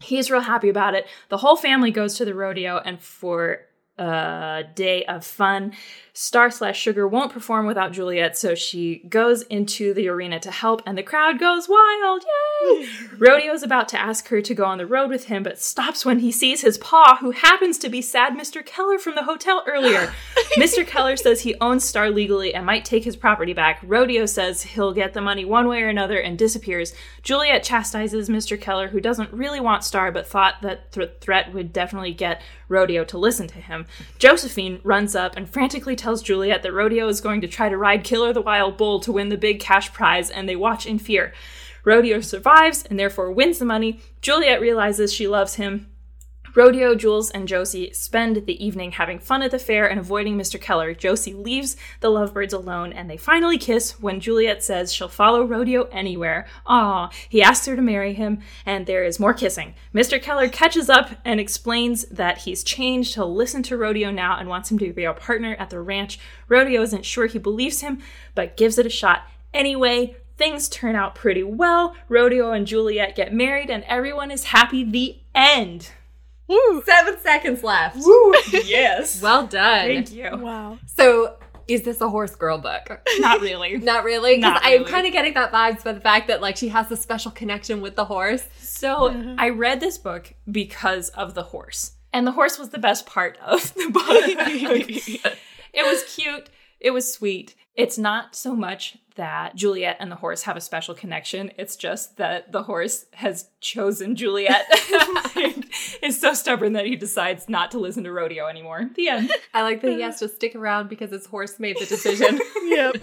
He's 0.00 0.30
real 0.30 0.40
happy 0.40 0.70
about 0.70 0.94
it. 0.94 1.06
The 1.28 1.38
whole 1.38 1.56
family 1.56 1.90
goes 1.90 2.16
to 2.16 2.24
the 2.24 2.34
rodeo, 2.34 2.78
and 2.78 2.98
for 2.98 3.60
a 3.98 4.64
day 4.74 5.04
of 5.06 5.24
fun, 5.24 5.72
Star 6.12 6.50
slash 6.50 6.80
Sugar 6.80 7.06
won't 7.06 7.30
perform 7.30 7.66
without 7.66 7.92
Juliet, 7.92 8.38
so 8.38 8.54
she 8.54 9.02
goes 9.08 9.42
into 9.42 9.92
the 9.92 10.08
arena 10.08 10.40
to 10.40 10.50
help, 10.50 10.80
and 10.86 10.96
the 10.96 11.02
crowd 11.02 11.38
goes 11.38 11.68
wild. 11.68 12.24
Yay! 12.24 12.88
Rodeo's 13.18 13.62
about 13.62 13.86
to 13.90 14.00
ask 14.00 14.28
her 14.28 14.40
to 14.40 14.54
go 14.54 14.64
on 14.64 14.78
the 14.78 14.86
road 14.86 15.10
with 15.10 15.26
him, 15.26 15.42
but 15.42 15.58
stops 15.58 16.06
when 16.06 16.20
he 16.20 16.32
sees 16.32 16.62
his 16.62 16.78
pa, 16.78 17.18
who 17.20 17.32
happens 17.32 17.76
to 17.78 17.90
be 17.90 18.00
sad 18.00 18.32
Mr. 18.32 18.64
Keller 18.64 18.98
from 18.98 19.14
the 19.14 19.24
hotel 19.24 19.62
earlier. 19.66 20.14
Mr. 20.56 20.86
Keller 20.86 21.16
says 21.16 21.42
he 21.42 21.54
owns 21.60 21.84
Star 21.84 22.10
legally 22.10 22.54
and 22.54 22.64
might 22.64 22.86
take 22.86 23.04
his 23.04 23.16
property 23.16 23.52
back. 23.52 23.80
Rodeo 23.82 24.24
says 24.24 24.62
he'll 24.62 24.94
get 24.94 25.12
the 25.12 25.20
money 25.20 25.44
one 25.44 25.68
way 25.68 25.82
or 25.82 25.88
another 25.88 26.18
and 26.18 26.38
disappears. 26.38 26.94
Juliet 27.22 27.62
chastises 27.62 28.30
Mr. 28.30 28.58
Keller, 28.58 28.88
who 28.88 29.00
doesn't 29.00 29.32
really 29.34 29.60
want 29.60 29.84
Star 29.84 30.10
but 30.10 30.26
thought 30.26 30.62
that 30.62 30.92
threat 31.20 31.52
would 31.52 31.74
definitely 31.74 32.14
get 32.14 32.40
Rodeo 32.70 33.04
to 33.04 33.18
listen 33.18 33.48
to 33.48 33.60
Josephine 34.18 34.80
runs 34.84 35.14
up 35.14 35.36
and 35.36 35.48
frantically 35.48 35.96
tells 35.96 36.22
Juliet 36.22 36.62
that 36.62 36.72
Rodeo 36.72 37.08
is 37.08 37.20
going 37.20 37.40
to 37.40 37.48
try 37.48 37.68
to 37.68 37.76
ride 37.76 38.04
Killer 38.04 38.32
the 38.32 38.42
Wild 38.42 38.76
Bull 38.76 39.00
to 39.00 39.12
win 39.12 39.28
the 39.28 39.36
big 39.36 39.60
cash 39.60 39.92
prize, 39.92 40.30
and 40.30 40.48
they 40.48 40.56
watch 40.56 40.86
in 40.86 40.98
fear. 40.98 41.32
Rodeo 41.84 42.20
survives 42.20 42.84
and 42.84 42.98
therefore 42.98 43.30
wins 43.30 43.58
the 43.58 43.64
money. 43.64 44.00
Juliet 44.20 44.60
realizes 44.60 45.12
she 45.12 45.28
loves 45.28 45.54
him. 45.54 45.88
Rodeo, 46.56 46.94
Jules, 46.94 47.30
and 47.30 47.46
Josie 47.46 47.92
spend 47.92 48.46
the 48.46 48.64
evening 48.64 48.92
having 48.92 49.18
fun 49.18 49.42
at 49.42 49.50
the 49.50 49.58
fair 49.58 49.86
and 49.86 50.00
avoiding 50.00 50.38
Mr. 50.38 50.58
Keller. 50.58 50.94
Josie 50.94 51.34
leaves 51.34 51.76
the 52.00 52.08
lovebirds 52.08 52.54
alone 52.54 52.94
and 52.94 53.10
they 53.10 53.18
finally 53.18 53.58
kiss 53.58 54.00
when 54.00 54.20
Juliet 54.20 54.64
says 54.64 54.90
she'll 54.90 55.06
follow 55.06 55.44
Rodeo 55.44 55.82
anywhere. 55.92 56.46
Aw, 56.64 57.10
he 57.28 57.42
asks 57.42 57.66
her 57.66 57.76
to 57.76 57.82
marry 57.82 58.14
him, 58.14 58.40
and 58.64 58.86
there 58.86 59.04
is 59.04 59.20
more 59.20 59.34
kissing. 59.34 59.74
Mr. 59.94 60.20
Keller 60.20 60.48
catches 60.48 60.88
up 60.88 61.10
and 61.26 61.38
explains 61.38 62.06
that 62.06 62.38
he's 62.38 62.64
changed. 62.64 63.16
He'll 63.16 63.34
listen 63.34 63.62
to 63.64 63.76
Rodeo 63.76 64.10
now 64.10 64.38
and 64.38 64.48
wants 64.48 64.70
him 64.70 64.78
to 64.78 64.94
be 64.94 65.04
a 65.04 65.12
partner 65.12 65.56
at 65.58 65.68
the 65.68 65.80
ranch. 65.80 66.18
Rodeo 66.48 66.80
isn't 66.80 67.04
sure 67.04 67.26
he 67.26 67.38
believes 67.38 67.82
him, 67.82 68.00
but 68.34 68.56
gives 68.56 68.78
it 68.78 68.86
a 68.86 68.90
shot 68.90 69.28
anyway. 69.52 70.16
Things 70.38 70.70
turn 70.70 70.96
out 70.96 71.14
pretty 71.14 71.42
well. 71.42 71.94
Rodeo 72.08 72.52
and 72.52 72.66
Juliet 72.66 73.14
get 73.14 73.34
married, 73.34 73.68
and 73.68 73.84
everyone 73.84 74.30
is 74.30 74.44
happy. 74.44 74.84
The 74.84 75.18
end. 75.34 75.90
Woo! 76.48 76.82
Seven 76.84 77.18
seconds 77.20 77.62
left. 77.62 77.96
Woo! 77.96 78.34
Yes. 78.64 79.20
Well 79.20 79.46
done. 79.46 79.86
Thank 79.86 80.12
you. 80.12 80.30
Wow. 80.36 80.78
So, 80.86 81.36
is 81.68 81.82
this 81.82 82.00
a 82.00 82.08
horse 82.08 82.34
girl 82.34 82.58
book? 82.58 83.00
Not 83.18 83.40
really. 83.40 83.76
Not 83.78 84.04
really, 84.04 84.36
because 84.36 84.54
Not 84.54 84.64
I'm 84.64 84.84
kind 84.84 85.06
of 85.06 85.12
getting 85.12 85.34
that 85.34 85.52
vibes 85.52 85.82
by 85.82 85.92
the 85.92 86.00
fact 86.00 86.28
that 86.28 86.40
like 86.40 86.56
she 86.56 86.68
has 86.68 86.90
a 86.90 86.96
special 86.96 87.30
connection 87.30 87.80
with 87.80 87.96
the 87.96 88.04
horse. 88.04 88.46
So 88.58 89.08
uh-huh. 89.08 89.34
I 89.38 89.50
read 89.50 89.80
this 89.80 89.98
book 89.98 90.32
because 90.50 91.08
of 91.10 91.34
the 91.34 91.42
horse. 91.42 91.92
And 92.12 92.26
the 92.26 92.32
horse 92.32 92.58
was 92.58 92.70
the 92.70 92.78
best 92.78 93.06
part 93.06 93.36
of 93.44 93.74
the 93.74 93.90
book. 93.90 94.04
it 94.06 95.84
was 95.84 96.04
cute. 96.14 96.48
It 96.80 96.92
was 96.92 97.12
sweet. 97.12 97.54
It's 97.76 97.98
not 97.98 98.34
so 98.34 98.56
much 98.56 98.96
that 99.16 99.54
Juliet 99.54 99.96
and 100.00 100.10
the 100.10 100.16
horse 100.16 100.42
have 100.42 100.56
a 100.56 100.60
special 100.60 100.94
connection. 100.94 101.50
It's 101.58 101.76
just 101.76 102.16
that 102.16 102.52
the 102.52 102.62
horse 102.62 103.06
has 103.12 103.48
chosen 103.60 104.16
Juliet. 104.16 104.66
is 106.02 106.20
so 106.20 106.34
stubborn 106.34 106.72
that 106.74 106.86
he 106.86 106.96
decides 106.96 107.48
not 107.48 107.70
to 107.72 107.78
listen 107.78 108.04
to 108.04 108.12
rodeo 108.12 108.46
anymore. 108.46 108.90
The 108.94 109.08
end. 109.08 109.30
I 109.52 109.62
like 109.62 109.82
that 109.82 109.90
he 109.90 110.00
has 110.02 110.18
to 110.20 110.28
stick 110.28 110.54
around 110.54 110.88
because 110.88 111.10
his 111.10 111.26
horse 111.26 111.58
made 111.58 111.78
the 111.78 111.86
decision. 111.86 112.40
Yep. 112.66 112.96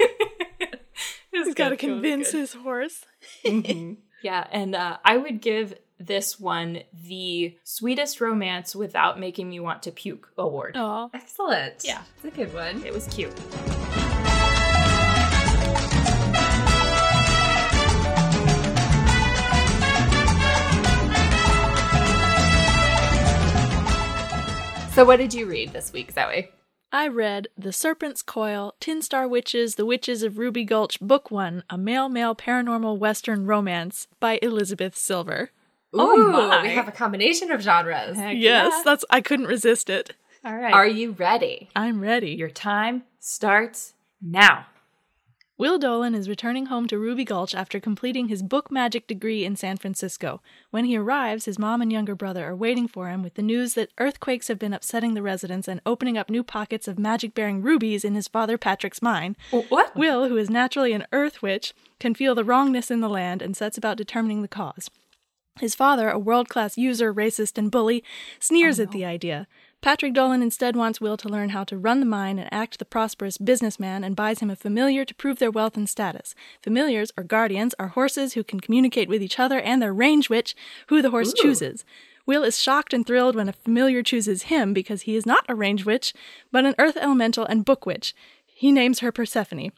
He's 1.32 1.48
He's 1.48 1.56
got 1.56 1.70
to 1.70 1.78
convince 1.78 2.32
his 2.32 2.54
horse. 2.54 3.06
Yeah, 3.44 4.46
and 4.52 4.76
uh, 4.76 4.98
I 5.04 5.18
would 5.18 5.42
give 5.42 5.74
this 6.00 6.40
one 6.40 6.84
the 6.94 7.58
sweetest 7.64 8.20
romance 8.20 8.76
without 8.76 9.20
making 9.20 9.50
me 9.50 9.60
want 9.62 9.84
to 9.84 9.92
puke 9.92 10.32
award. 10.38 10.76
Aw. 10.76 11.10
Excellent. 11.14 11.84
Yeah. 11.84 12.02
It's 12.18 12.26
a 12.26 12.38
good 12.38 12.54
one. 12.54 12.86
It 12.86 12.94
was 12.94 13.08
cute. 13.08 13.34
So, 24.94 25.04
what 25.04 25.18
did 25.18 25.34
you 25.34 25.48
read 25.48 25.74
this 25.74 25.92
week, 25.92 26.12
Zoe? 26.12 26.52
I 26.92 27.08
read 27.08 27.48
The 27.58 27.74
Serpent's 27.74 28.22
Coil, 28.22 28.76
Tin 28.80 29.02
Star 29.02 29.28
Witches, 29.28 29.74
The 29.74 29.88
Witches 29.88 30.22
of 30.22 30.38
Ruby 30.38 30.64
Gulch, 30.64 31.00
Book 31.00 31.32
One, 31.32 31.64
a 31.68 31.80
male 31.80 32.10
male 32.10 32.36
paranormal 32.36 33.00
Western 33.00 33.48
romance 33.48 34.08
by 34.20 34.38
Elizabeth 34.44 34.96
Silver. 34.96 35.50
Oh 35.96 36.20
Ooh, 36.20 36.32
my. 36.32 36.62
We 36.62 36.70
have 36.76 36.88
a 36.88 36.92
combination 36.92 37.52
of 37.52 37.62
genres. 37.62 38.18
Heck 38.18 38.38
yes, 38.38 38.72
yeah. 38.72 38.82
that's 38.86 39.04
I 39.10 39.22
couldn't 39.22 39.48
resist 39.48 39.90
it. 39.90 40.16
All 40.46 40.56
right. 40.56 40.72
Are 40.72 40.86
you 40.86 41.14
ready? 41.14 41.70
I'm 41.76 42.00
ready. 42.00 42.30
Your 42.30 42.52
time 42.52 43.02
starts 43.20 43.96
now. 44.22 44.68
Will 45.56 45.78
Dolan 45.78 46.16
is 46.16 46.28
returning 46.28 46.66
home 46.66 46.88
to 46.88 46.98
Ruby 46.98 47.24
Gulch 47.24 47.54
after 47.54 47.80
completing 47.80 48.28
his 48.28 48.42
book 48.42 48.72
magic 48.72 49.06
degree 49.06 49.46
in 49.46 49.56
San 49.56 49.78
Francisco. 49.78 50.42
When 50.72 50.86
he 50.86 50.98
arrives, 50.98 51.46
his 51.46 51.60
mom 51.60 51.80
and 51.80 51.92
younger 51.92 52.16
brother 52.16 52.48
are 52.48 52.56
waiting 52.56 52.88
for 52.88 53.08
him 53.08 53.22
with 53.22 53.36
the 53.36 53.44
news 53.44 53.76
that 53.76 53.92
earthquakes 54.00 54.48
have 54.48 54.58
been 54.58 54.74
upsetting 54.74 55.14
the 55.14 55.22
residents 55.22 55.68
and 55.68 55.80
opening 55.86 56.18
up 56.18 56.28
new 56.28 56.42
pockets 56.42 56.88
of 56.88 56.98
magic 56.98 57.36
bearing 57.36 57.62
rubies 57.62 58.04
in 58.04 58.16
his 58.16 58.28
father 58.28 58.58
Patrick's 58.58 59.04
mine. 59.04 59.36
What? 59.52 59.96
Will, 59.96 60.28
who 60.28 60.38
is 60.38 60.50
naturally 60.50 60.92
an 60.92 61.06
earth 61.14 61.44
witch, 61.44 61.76
can 62.00 62.16
feel 62.16 62.34
the 62.34 62.44
wrongness 62.44 62.90
in 62.90 63.02
the 63.02 63.08
land 63.08 63.44
and 63.44 63.56
sets 63.56 63.78
about 63.78 63.98
determining 63.98 64.42
the 64.42 64.48
cause. 64.48 64.90
His 65.60 65.76
father, 65.76 66.10
a 66.10 66.18
world 66.18 66.50
class 66.50 66.78
user, 66.78 67.14
racist, 67.14 67.58
and 67.58 67.70
bully, 67.70 68.04
sneers 68.40 68.80
oh, 68.80 68.84
at 68.84 68.92
the 68.92 69.06
idea. 69.06 69.48
Patrick 69.82 70.14
Dolan 70.14 70.42
instead 70.42 70.76
wants 70.76 71.00
Will 71.00 71.18
to 71.18 71.28
learn 71.28 71.50
how 71.50 71.64
to 71.66 71.78
run 71.78 72.00
the 72.00 72.06
mine 72.06 72.40
and 72.40 72.52
act 72.52 72.80
the 72.80 72.86
prosperous 72.86 73.38
businessman 73.38 74.04
and 74.04 74.16
buys 74.16 74.40
him 74.40 74.50
a 74.50 74.56
familiar 74.56 75.06
to 75.06 75.14
prove 75.14 75.40
their 75.40 75.52
wealth 75.52 75.78
and 75.78 75.88
status. 75.88 76.34
Familiars, 76.62 77.12
or 77.18 77.24
guardians, 77.24 77.76
are 77.78 77.90
horses 77.90 78.34
who 78.34 78.44
can 78.44 78.62
communicate 78.62 79.10
with 79.10 79.22
each 79.22 79.40
other 79.40 79.60
and 79.60 79.82
their 79.82 79.94
range 79.94 80.30
witch, 80.30 80.56
who 80.88 81.02
the 81.02 81.12
horse 81.12 81.34
chooses. 81.34 81.86
Will 82.26 82.44
is 82.44 82.60
shocked 82.60 82.94
and 82.94 83.06
thrilled 83.06 83.36
when 83.36 83.50
a 83.50 83.54
familiar 83.54 84.02
chooses 84.02 84.44
him 84.44 84.74
because 84.74 85.02
he 85.02 85.16
is 85.16 85.26
not 85.26 85.46
a 85.50 85.56
range 85.56 85.86
witch, 85.86 86.14
but 86.52 86.66
an 86.66 86.76
earth 86.80 86.98
elemental 86.98 87.46
and 87.46 87.66
book 87.66 87.86
witch. 87.86 88.16
He 88.46 88.72
names 88.72 89.00
her 89.00 89.12
Persephone. 89.12 89.72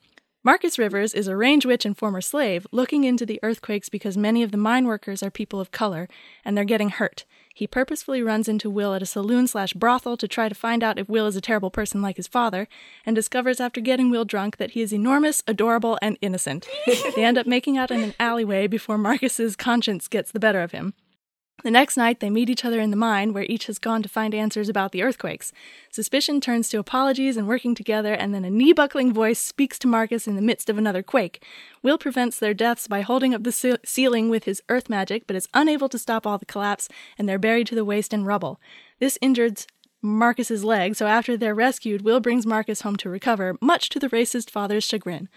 Marcus 0.45 0.77
Rivers 0.77 1.15
is 1.15 1.27
a 1.27 1.35
range 1.35 1.65
witch 1.65 1.85
and 1.85 1.97
former 1.97 2.21
slave 2.21 2.67
looking 2.71 3.03
into 3.03 3.25
the 3.25 3.39
earthquakes 3.41 3.89
because 3.89 4.15
many 4.15 4.43
of 4.43 4.51
the 4.51 4.59
mine 4.59 4.85
workers 4.85 5.23
are 5.23 5.31
people 5.31 5.59
of 5.59 5.71
color 5.71 6.07
and 6.45 6.55
they're 6.55 6.63
getting 6.63 6.89
hurt. 6.89 7.25
He 7.55 7.65
purposefully 7.65 8.21
runs 8.21 8.47
into 8.47 8.69
Will 8.69 8.93
at 8.93 9.01
a 9.01 9.07
saloon 9.07 9.47
slash 9.47 9.73
brothel 9.73 10.15
to 10.17 10.27
try 10.27 10.47
to 10.47 10.53
find 10.53 10.83
out 10.83 10.99
if 10.99 11.09
Will 11.09 11.25
is 11.25 11.35
a 11.35 11.41
terrible 11.41 11.71
person 11.71 11.99
like 11.99 12.17
his 12.17 12.27
father, 12.27 12.67
and 13.07 13.15
discovers 13.15 13.59
after 13.59 13.81
getting 13.81 14.11
Will 14.11 14.23
drunk 14.23 14.57
that 14.57 14.71
he 14.71 14.83
is 14.83 14.93
enormous, 14.93 15.41
adorable, 15.47 15.97
and 15.99 16.15
innocent. 16.21 16.67
they 17.15 17.25
end 17.25 17.39
up 17.39 17.47
making 17.47 17.79
out 17.79 17.89
in 17.89 18.03
an 18.03 18.13
alleyway 18.19 18.67
before 18.67 18.99
Marcus's 18.99 19.55
conscience 19.55 20.07
gets 20.07 20.31
the 20.31 20.39
better 20.39 20.61
of 20.61 20.73
him. 20.73 20.93
The 21.65 21.72
next 21.72 21.98
night, 21.98 22.19
they 22.19 22.29
meet 22.29 22.51
each 22.51 22.63
other 22.63 22.79
in 22.79 22.91
the 22.91 22.95
mine, 22.95 23.34
where 23.34 23.48
each 23.50 23.65
has 23.65 23.79
gone 23.79 24.03
to 24.03 24.07
find 24.07 24.36
answers 24.36 24.69
about 24.69 24.91
the 24.91 25.01
earthquakes. 25.01 25.51
Suspicion 25.89 26.39
turns 26.39 26.69
to 26.69 26.77
apologies 26.77 27.38
and 27.38 27.48
working 27.48 27.74
together, 27.74 28.13
and 28.13 28.36
then 28.36 28.45
a 28.45 28.51
knee 28.51 28.72
buckling 28.72 29.12
voice 29.12 29.39
speaks 29.39 29.79
to 29.79 29.88
Marcus 29.88 30.27
in 30.27 30.36
the 30.36 30.43
midst 30.43 30.69
of 30.69 30.77
another 30.77 31.01
quake. 31.01 31.43
Will 31.81 31.98
prevents 31.98 32.38
their 32.38 32.53
deaths 32.53 32.88
by 32.88 33.01
holding 33.01 33.34
up 33.34 33.43
the 33.43 33.51
ce- 33.51 33.79
ceiling 33.84 34.29
with 34.29 34.43
his 34.43 34.62
earth 34.69 34.91
magic, 34.91 35.25
but 35.25 35.36
is 35.36 35.50
unable 35.55 35.89
to 35.89 35.98
stop 35.98 36.27
all 36.27 36.38
the 36.38 36.45
collapse, 36.45 36.88
and 37.17 37.27
they're 37.27 37.39
buried 37.39 37.65
to 37.65 37.74
the 37.74 37.84
waist 37.84 38.13
in 38.13 38.25
rubble. 38.25 38.62
This 39.00 39.17
injures 39.19 39.65
Marcus's 40.03 40.63
leg, 40.63 40.95
so 40.95 41.07
after 41.07 41.36
they're 41.36 41.55
rescued, 41.55 42.03
Will 42.03 42.19
brings 42.19 42.45
Marcus 42.45 42.81
home 42.81 42.95
to 42.98 43.10
recover, 43.10 43.57
much 43.60 43.89
to 43.89 43.98
the 43.98 44.10
racist 44.10 44.51
father's 44.51 44.84
chagrin. 44.84 45.29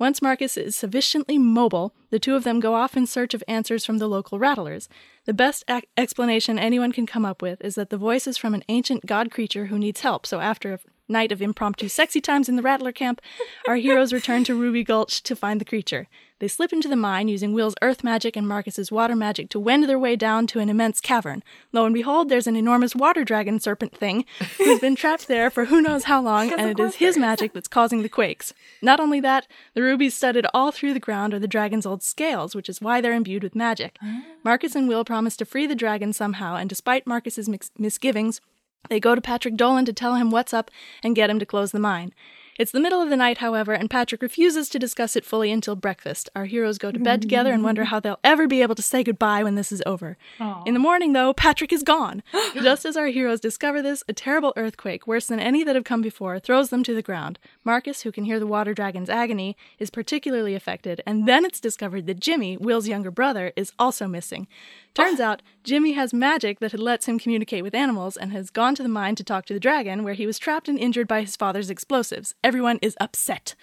Once 0.00 0.22
Marcus 0.22 0.56
is 0.56 0.74
sufficiently 0.74 1.36
mobile, 1.36 1.94
the 2.08 2.18
two 2.18 2.34
of 2.34 2.42
them 2.42 2.58
go 2.58 2.74
off 2.74 2.96
in 2.96 3.06
search 3.06 3.34
of 3.34 3.44
answers 3.46 3.84
from 3.84 3.98
the 3.98 4.08
local 4.08 4.38
rattlers. 4.38 4.88
The 5.26 5.34
best 5.34 5.62
ac- 5.68 5.88
explanation 5.94 6.58
anyone 6.58 6.90
can 6.90 7.04
come 7.04 7.26
up 7.26 7.42
with 7.42 7.60
is 7.60 7.74
that 7.74 7.90
the 7.90 7.98
voice 7.98 8.26
is 8.26 8.38
from 8.38 8.54
an 8.54 8.64
ancient 8.70 9.04
god 9.04 9.30
creature 9.30 9.66
who 9.66 9.78
needs 9.78 10.00
help, 10.00 10.24
so 10.24 10.40
after 10.40 10.72
a 10.72 10.78
night 11.06 11.32
of 11.32 11.42
impromptu 11.42 11.86
sexy 11.86 12.22
times 12.22 12.48
in 12.48 12.56
the 12.56 12.62
Rattler 12.62 12.92
camp, 12.92 13.20
our 13.68 13.76
heroes 13.76 14.10
return 14.10 14.42
to 14.44 14.54
Ruby 14.54 14.84
Gulch 14.84 15.22
to 15.24 15.36
find 15.36 15.60
the 15.60 15.66
creature. 15.66 16.08
They 16.40 16.48
slip 16.48 16.72
into 16.72 16.88
the 16.88 16.96
mine 16.96 17.28
using 17.28 17.52
Will's 17.52 17.74
earth 17.82 18.02
magic 18.02 18.34
and 18.34 18.48
Marcus's 18.48 18.90
water 18.90 19.14
magic 19.14 19.50
to 19.50 19.60
wend 19.60 19.84
their 19.84 19.98
way 19.98 20.16
down 20.16 20.46
to 20.48 20.58
an 20.58 20.70
immense 20.70 20.98
cavern. 20.98 21.42
Lo 21.70 21.84
and 21.84 21.94
behold, 21.94 22.30
there's 22.30 22.46
an 22.46 22.56
enormous 22.56 22.96
water 22.96 23.24
dragon 23.24 23.60
serpent 23.60 23.94
thing 23.94 24.24
who's 24.56 24.80
been 24.80 24.96
trapped 24.96 25.28
there 25.28 25.50
for 25.50 25.66
who 25.66 25.82
knows 25.82 26.04
how 26.04 26.20
long, 26.20 26.50
and 26.52 26.70
it 26.70 26.80
is 26.80 26.96
his 26.96 27.18
magic 27.18 27.52
that's 27.52 27.68
causing 27.68 28.02
the 28.02 28.08
quakes. 28.08 28.54
Not 28.80 29.00
only 29.00 29.20
that, 29.20 29.46
the 29.74 29.82
rubies 29.82 30.14
studded 30.14 30.46
all 30.54 30.72
through 30.72 30.94
the 30.94 30.98
ground 30.98 31.34
are 31.34 31.38
the 31.38 31.46
dragon's 31.46 31.84
old 31.84 32.02
scales, 32.02 32.54
which 32.54 32.70
is 32.70 32.80
why 32.80 33.02
they're 33.02 33.12
imbued 33.12 33.42
with 33.42 33.54
magic. 33.54 33.98
Marcus 34.42 34.74
and 34.74 34.88
Will 34.88 35.04
promise 35.04 35.36
to 35.36 35.44
free 35.44 35.66
the 35.66 35.74
dragon 35.74 36.14
somehow, 36.14 36.56
and 36.56 36.70
despite 36.70 37.06
Marcus's 37.06 37.50
mix- 37.50 37.70
misgivings, 37.76 38.40
they 38.88 38.98
go 38.98 39.14
to 39.14 39.20
Patrick 39.20 39.56
Dolan 39.56 39.84
to 39.84 39.92
tell 39.92 40.14
him 40.14 40.30
what's 40.30 40.54
up 40.54 40.70
and 41.04 41.14
get 41.14 41.28
him 41.28 41.38
to 41.38 41.44
close 41.44 41.70
the 41.70 41.78
mine. 41.78 42.14
It's 42.60 42.72
the 42.72 42.78
middle 42.78 43.00
of 43.00 43.08
the 43.08 43.16
night, 43.16 43.38
however, 43.38 43.72
and 43.72 43.88
Patrick 43.88 44.20
refuses 44.20 44.68
to 44.68 44.78
discuss 44.78 45.16
it 45.16 45.24
fully 45.24 45.50
until 45.50 45.76
breakfast. 45.76 46.28
Our 46.36 46.44
heroes 46.44 46.76
go 46.76 46.92
to 46.92 46.98
bed 46.98 47.22
together 47.22 47.54
and 47.54 47.64
wonder 47.64 47.84
mm. 47.84 47.86
how 47.86 48.00
they'll 48.00 48.20
ever 48.22 48.46
be 48.46 48.60
able 48.60 48.74
to 48.74 48.82
say 48.82 49.02
goodbye 49.02 49.42
when 49.42 49.54
this 49.54 49.72
is 49.72 49.82
over. 49.86 50.18
In 50.66 50.74
the 50.74 50.78
morning, 50.78 51.14
though, 51.14 51.32
Patrick 51.32 51.72
is 51.72 51.82
gone. 51.82 52.22
Just 52.54 52.84
as 52.84 52.98
our 52.98 53.06
heroes 53.06 53.40
discover 53.40 53.80
this, 53.80 54.04
a 54.08 54.12
terrible 54.12 54.52
earthquake, 54.58 55.06
worse 55.06 55.24
than 55.24 55.40
any 55.40 55.64
that 55.64 55.74
have 55.74 55.84
come 55.84 56.02
before, 56.02 56.38
throws 56.38 56.68
them 56.68 56.82
to 56.82 56.94
the 56.94 57.00
ground. 57.00 57.38
Marcus, 57.64 58.02
who 58.02 58.12
can 58.12 58.24
hear 58.24 58.38
the 58.38 58.46
water 58.46 58.74
dragon's 58.74 59.08
agony, 59.08 59.56
is 59.78 59.88
particularly 59.88 60.54
affected, 60.54 61.00
and 61.06 61.26
then 61.26 61.46
it's 61.46 61.60
discovered 61.60 62.06
that 62.08 62.20
Jimmy, 62.20 62.58
Will's 62.58 62.88
younger 62.88 63.10
brother, 63.10 63.54
is 63.56 63.72
also 63.78 64.06
missing. 64.06 64.46
Turns 64.94 65.20
out, 65.20 65.40
Jimmy 65.62 65.92
has 65.92 66.12
magic 66.12 66.58
that 66.58 66.78
lets 66.78 67.06
him 67.06 67.18
communicate 67.18 67.62
with 67.62 67.74
animals 67.74 68.16
and 68.16 68.32
has 68.32 68.50
gone 68.50 68.74
to 68.74 68.82
the 68.82 68.88
mine 68.88 69.14
to 69.14 69.24
talk 69.24 69.46
to 69.46 69.54
the 69.54 69.60
dragon, 69.60 70.02
where 70.02 70.14
he 70.14 70.26
was 70.26 70.38
trapped 70.38 70.68
and 70.68 70.78
injured 70.78 71.06
by 71.06 71.20
his 71.20 71.36
father's 71.36 71.70
explosives. 71.70 72.34
Everyone 72.42 72.78
is 72.82 72.96
upset. 73.00 73.54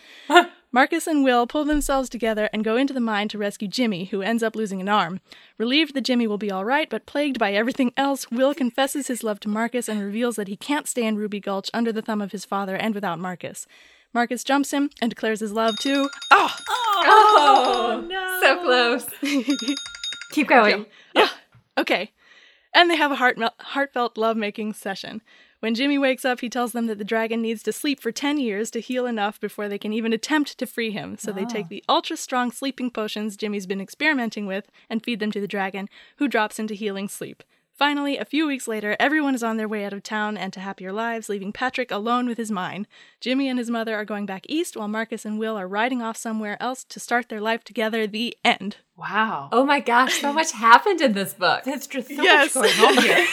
Marcus 0.71 1.05
and 1.07 1.23
Will 1.23 1.45
pull 1.45 1.65
themselves 1.65 2.09
together 2.09 2.49
and 2.53 2.63
go 2.63 2.77
into 2.77 2.93
the 2.93 2.99
mine 3.01 3.27
to 3.29 3.37
rescue 3.37 3.67
Jimmy, 3.67 4.05
who 4.05 4.21
ends 4.21 4.41
up 4.41 4.55
losing 4.55 4.79
an 4.79 4.89
arm. 4.89 5.19
Relieved 5.57 5.93
that 5.95 6.01
Jimmy 6.01 6.27
will 6.27 6.37
be 6.37 6.51
all 6.51 6.63
right, 6.63 6.89
but 6.89 7.05
plagued 7.05 7.39
by 7.39 7.53
everything 7.53 7.91
else, 7.97 8.29
Will 8.31 8.53
confesses 8.53 9.07
his 9.07 9.23
love 9.23 9.39
to 9.41 9.49
Marcus 9.49 9.89
and 9.89 10.01
reveals 10.01 10.37
that 10.37 10.47
he 10.47 10.55
can't 10.55 10.87
stay 10.87 11.05
in 11.05 11.17
Ruby 11.17 11.39
Gulch 11.39 11.69
under 11.73 11.91
the 11.91 12.01
thumb 12.01 12.21
of 12.21 12.31
his 12.31 12.45
father 12.45 12.75
and 12.75 12.95
without 12.95 13.19
Marcus. 13.19 13.67
Marcus 14.13 14.43
jumps 14.43 14.71
him 14.71 14.89
and 15.01 15.09
declares 15.09 15.41
his 15.41 15.51
love 15.51 15.77
to. 15.79 16.09
Ah! 16.31 16.57
Oh! 16.69 17.03
Oh, 17.09 18.05
no. 18.07 18.39
So 18.41 18.63
close. 18.63 19.77
Keep 20.31 20.47
going. 20.47 20.85
Okay. 21.77 22.11
And 22.73 22.89
they 22.89 22.95
have 22.95 23.11
a 23.11 23.15
heart 23.15 23.37
heartfelt 23.59 24.17
lovemaking 24.17 24.73
session. 24.73 25.21
When 25.59 25.73
Jimmy 25.73 25.97
wakes 25.97 26.23
up, 26.23 26.41
he 26.41 26.49
tells 26.49 26.71
them 26.71 26.85
that 26.85 26.99
the 26.99 27.03
dragon 27.03 27.41
needs 27.41 27.63
to 27.63 27.73
sleep 27.73 27.99
for 27.99 28.11
10 28.11 28.37
years 28.37 28.69
to 28.71 28.79
heal 28.79 29.07
enough 29.07 29.39
before 29.39 29.67
they 29.67 29.79
can 29.79 29.91
even 29.91 30.13
attempt 30.13 30.57
to 30.59 30.67
free 30.67 30.91
him. 30.91 31.17
So 31.17 31.31
they 31.31 31.45
take 31.45 31.65
ah. 31.65 31.69
the 31.69 31.83
ultra 31.89 32.15
strong 32.15 32.51
sleeping 32.51 32.91
potions 32.91 33.35
Jimmy's 33.35 33.65
been 33.65 33.81
experimenting 33.81 34.45
with 34.45 34.69
and 34.89 35.03
feed 35.03 35.19
them 35.19 35.31
to 35.31 35.41
the 35.41 35.47
dragon, 35.47 35.89
who 36.17 36.27
drops 36.27 36.59
into 36.59 36.75
healing 36.75 37.07
sleep. 37.07 37.43
Finally, 37.77 38.17
a 38.17 38.25
few 38.25 38.47
weeks 38.47 38.67
later, 38.67 38.95
everyone 38.99 39.35
is 39.35 39.43
on 39.43 39.57
their 39.57 39.67
way 39.67 39.85
out 39.85 39.93
of 39.93 40.01
town 40.01 40.35
and 40.35 40.51
to 40.51 40.59
happier 40.59 40.91
lives, 40.91 41.29
leaving 41.29 41.53
Patrick 41.53 41.91
alone 41.91 42.27
with 42.27 42.39
his 42.39 42.49
mine. 42.49 42.87
Jimmy 43.21 43.47
and 43.47 43.59
his 43.59 43.69
mother 43.69 43.95
are 43.95 44.03
going 44.03 44.25
back 44.25 44.47
east, 44.49 44.75
while 44.75 44.87
Marcus 44.87 45.25
and 45.25 45.37
Will 45.37 45.55
are 45.55 45.67
riding 45.67 46.01
off 46.01 46.17
somewhere 46.17 46.57
else 46.59 46.83
to 46.85 46.99
start 46.99 47.29
their 47.29 47.39
life 47.39 47.63
together. 47.63 48.07
The 48.07 48.35
end. 48.43 48.77
Wow. 48.95 49.49
Oh 49.51 49.63
my 49.63 49.79
gosh, 49.79 50.21
so 50.21 50.33
much 50.33 50.53
happened 50.53 51.01
in 51.01 51.13
this 51.13 51.35
book. 51.35 51.65
That's 51.65 51.85
just 51.85 52.07
so 52.07 52.23
Yes. 52.23 52.55
much 52.55 52.75
going 52.75 52.97
on 52.97 53.03
here. 53.03 53.27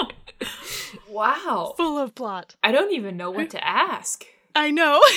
wow. 1.10 1.74
Full 1.76 1.98
of 1.98 2.14
plot. 2.14 2.56
I 2.62 2.72
don't 2.72 2.94
even 2.94 3.18
know 3.18 3.30
what 3.30 3.50
to 3.50 3.62
ask. 3.62 4.24
I 4.54 4.70
know. 4.70 5.02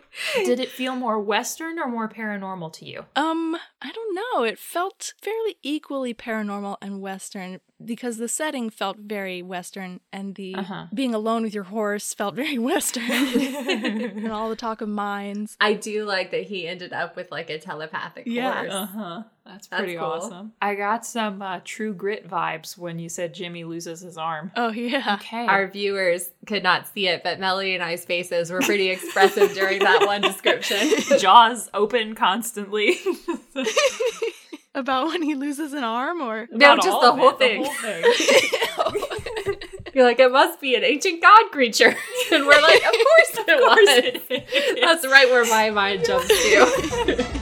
Did 0.36 0.60
it 0.60 0.68
feel 0.70 0.94
more 0.96 1.18
Western 1.20 1.78
or 1.78 1.88
more 1.88 2.08
paranormal 2.08 2.72
to 2.74 2.84
you? 2.84 3.04
Um, 3.16 3.56
I 3.82 3.90
don't 3.92 4.14
know. 4.14 4.44
It 4.44 4.58
felt 4.58 5.14
fairly 5.20 5.56
equally 5.62 6.14
paranormal 6.14 6.76
and 6.82 7.00
western. 7.00 7.60
because 7.84 8.16
the 8.16 8.28
setting 8.28 8.70
felt 8.70 8.96
very 8.98 9.42
Western 9.42 10.00
and 10.12 10.36
the 10.36 10.54
Uh-huh. 10.54 10.86
being 10.94 11.14
alone 11.14 11.42
with 11.42 11.52
your 11.52 11.64
horse 11.64 12.14
felt 12.14 12.34
very 12.34 12.56
Western. 12.70 13.02
and 13.10 14.32
all 14.32 14.48
the 14.48 14.56
talk 14.56 14.80
of 14.80 14.88
mines. 14.88 15.56
I 15.60 15.74
do 15.74 16.04
like 16.04 16.30
that 16.30 16.44
he 16.44 16.66
ended 16.66 16.92
up 16.92 17.16
with 17.16 17.30
like 17.30 17.50
a 17.50 17.58
telepathic 17.58 18.24
Yeah. 18.26 18.54
horse. 18.54 18.72
Uh 18.72 18.86
huh. 18.86 19.22
That's 19.44 19.66
That's 19.66 19.80
pretty 19.82 19.96
cool. 19.98 20.06
awesome. 20.06 20.52
I 20.62 20.74
got 20.74 21.04
some 21.04 21.42
uh, 21.42 21.60
True 21.64 21.92
Grit 21.92 22.26
vibes 22.26 22.78
when 22.78 22.98
you 22.98 23.10
said 23.10 23.34
Jimmy 23.34 23.64
loses 23.64 24.00
his 24.00 24.16
arm. 24.16 24.50
Oh, 24.56 24.70
yeah. 24.72 25.16
Okay. 25.20 25.46
Our 25.46 25.66
viewers 25.68 26.30
could 26.46 26.62
not 26.62 26.86
see 26.88 27.08
it, 27.08 27.22
but 27.22 27.38
Melody 27.38 27.74
and 27.74 27.82
I's 27.84 28.06
faces 28.06 28.50
were 28.50 28.60
pretty 28.60 28.88
expressive 28.88 29.52
during 29.52 29.80
that 29.80 30.03
one 30.06 30.20
description. 30.20 30.78
jaws 31.18 31.68
open 31.74 32.14
constantly. 32.14 32.96
About 34.76 35.06
when 35.06 35.22
he 35.22 35.34
loses 35.36 35.72
an 35.72 35.84
arm 35.84 36.20
or. 36.20 36.48
No, 36.50 36.72
About 36.72 36.82
just 36.84 37.00
the 37.00 37.12
whole 37.12 37.28
it, 37.30 37.38
thing. 37.38 37.62
the 37.62 37.68
whole 38.76 38.92
thing. 38.92 39.54
You're 39.94 40.04
like, 40.04 40.18
it 40.18 40.32
must 40.32 40.60
be 40.60 40.74
an 40.74 40.82
ancient 40.82 41.22
god 41.22 41.50
creature. 41.52 41.94
and 42.32 42.44
we're 42.46 42.60
like, 42.60 42.82
of 42.84 42.92
course 42.92 43.30
it 43.34 43.48
Of 43.48 43.60
course 43.60 43.78
was. 43.78 44.04
it 44.30 44.48
is. 44.52 44.80
That's 44.80 45.06
right 45.06 45.28
where 45.28 45.44
my 45.44 45.70
mind 45.70 46.04
jumps 46.04 46.26
to. 46.26 47.40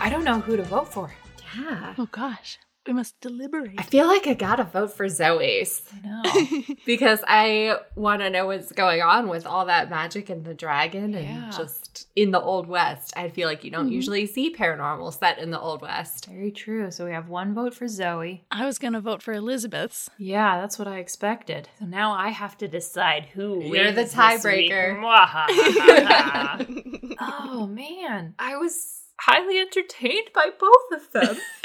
I 0.00 0.08
don't 0.10 0.24
know 0.24 0.40
who 0.40 0.56
to 0.56 0.62
vote 0.62 0.88
for. 0.92 1.10
Yeah. 1.56 1.94
Oh, 1.98 2.08
gosh. 2.10 2.58
We 2.86 2.94
must 2.94 3.20
deliberate. 3.20 3.74
I 3.76 3.82
feel 3.82 4.06
like 4.06 4.26
I 4.26 4.32
gotta 4.32 4.64
vote 4.64 4.96
for 4.96 5.10
Zoe's 5.10 5.82
No. 6.02 6.22
because 6.86 7.22
I 7.28 7.76
want 7.96 8.22
to 8.22 8.30
know 8.30 8.46
what's 8.46 8.72
going 8.72 9.02
on 9.02 9.28
with 9.28 9.44
all 9.44 9.66
that 9.66 9.90
magic 9.90 10.30
and 10.30 10.42
the 10.42 10.54
dragon 10.54 11.14
and 11.14 11.26
Yeah. 11.26 11.50
just 11.54 12.08
in 12.16 12.30
the 12.30 12.40
Old 12.40 12.66
West. 12.66 13.12
I 13.14 13.28
feel 13.28 13.46
like 13.46 13.62
you 13.62 13.70
don't 13.70 13.90
Mhm. 13.90 13.92
usually 13.92 14.24
see 14.24 14.54
paranormal 14.54 15.12
set 15.18 15.38
in 15.38 15.50
the 15.50 15.60
Old 15.60 15.82
West. 15.82 16.28
Very 16.30 16.50
true. 16.50 16.90
So 16.90 17.04
we 17.04 17.10
have 17.10 17.28
one 17.28 17.52
vote 17.52 17.74
for 17.74 17.88
Zoe. 17.88 18.46
I 18.50 18.64
was 18.64 18.78
going 18.78 18.94
to 18.94 19.02
vote 19.02 19.22
for 19.22 19.34
Elizabeth's. 19.34 20.08
Yeah, 20.16 20.58
that's 20.58 20.78
what 20.78 20.88
I 20.88 20.96
expected. 20.96 21.68
So 21.78 21.84
now 21.84 22.12
I 22.12 22.30
have 22.30 22.56
to 22.58 22.68
decide 22.68 23.26
who 23.34 23.64
You're 23.64 23.92
the 23.92 24.04
tiebreaker. 24.04 24.98
oh 27.20 27.66
man, 27.66 28.34
I 28.38 28.56
was 28.56 28.97
highly 29.20 29.58
entertained 29.58 30.28
by 30.34 30.50
both 30.58 30.92
of 30.92 31.12
them. 31.12 31.36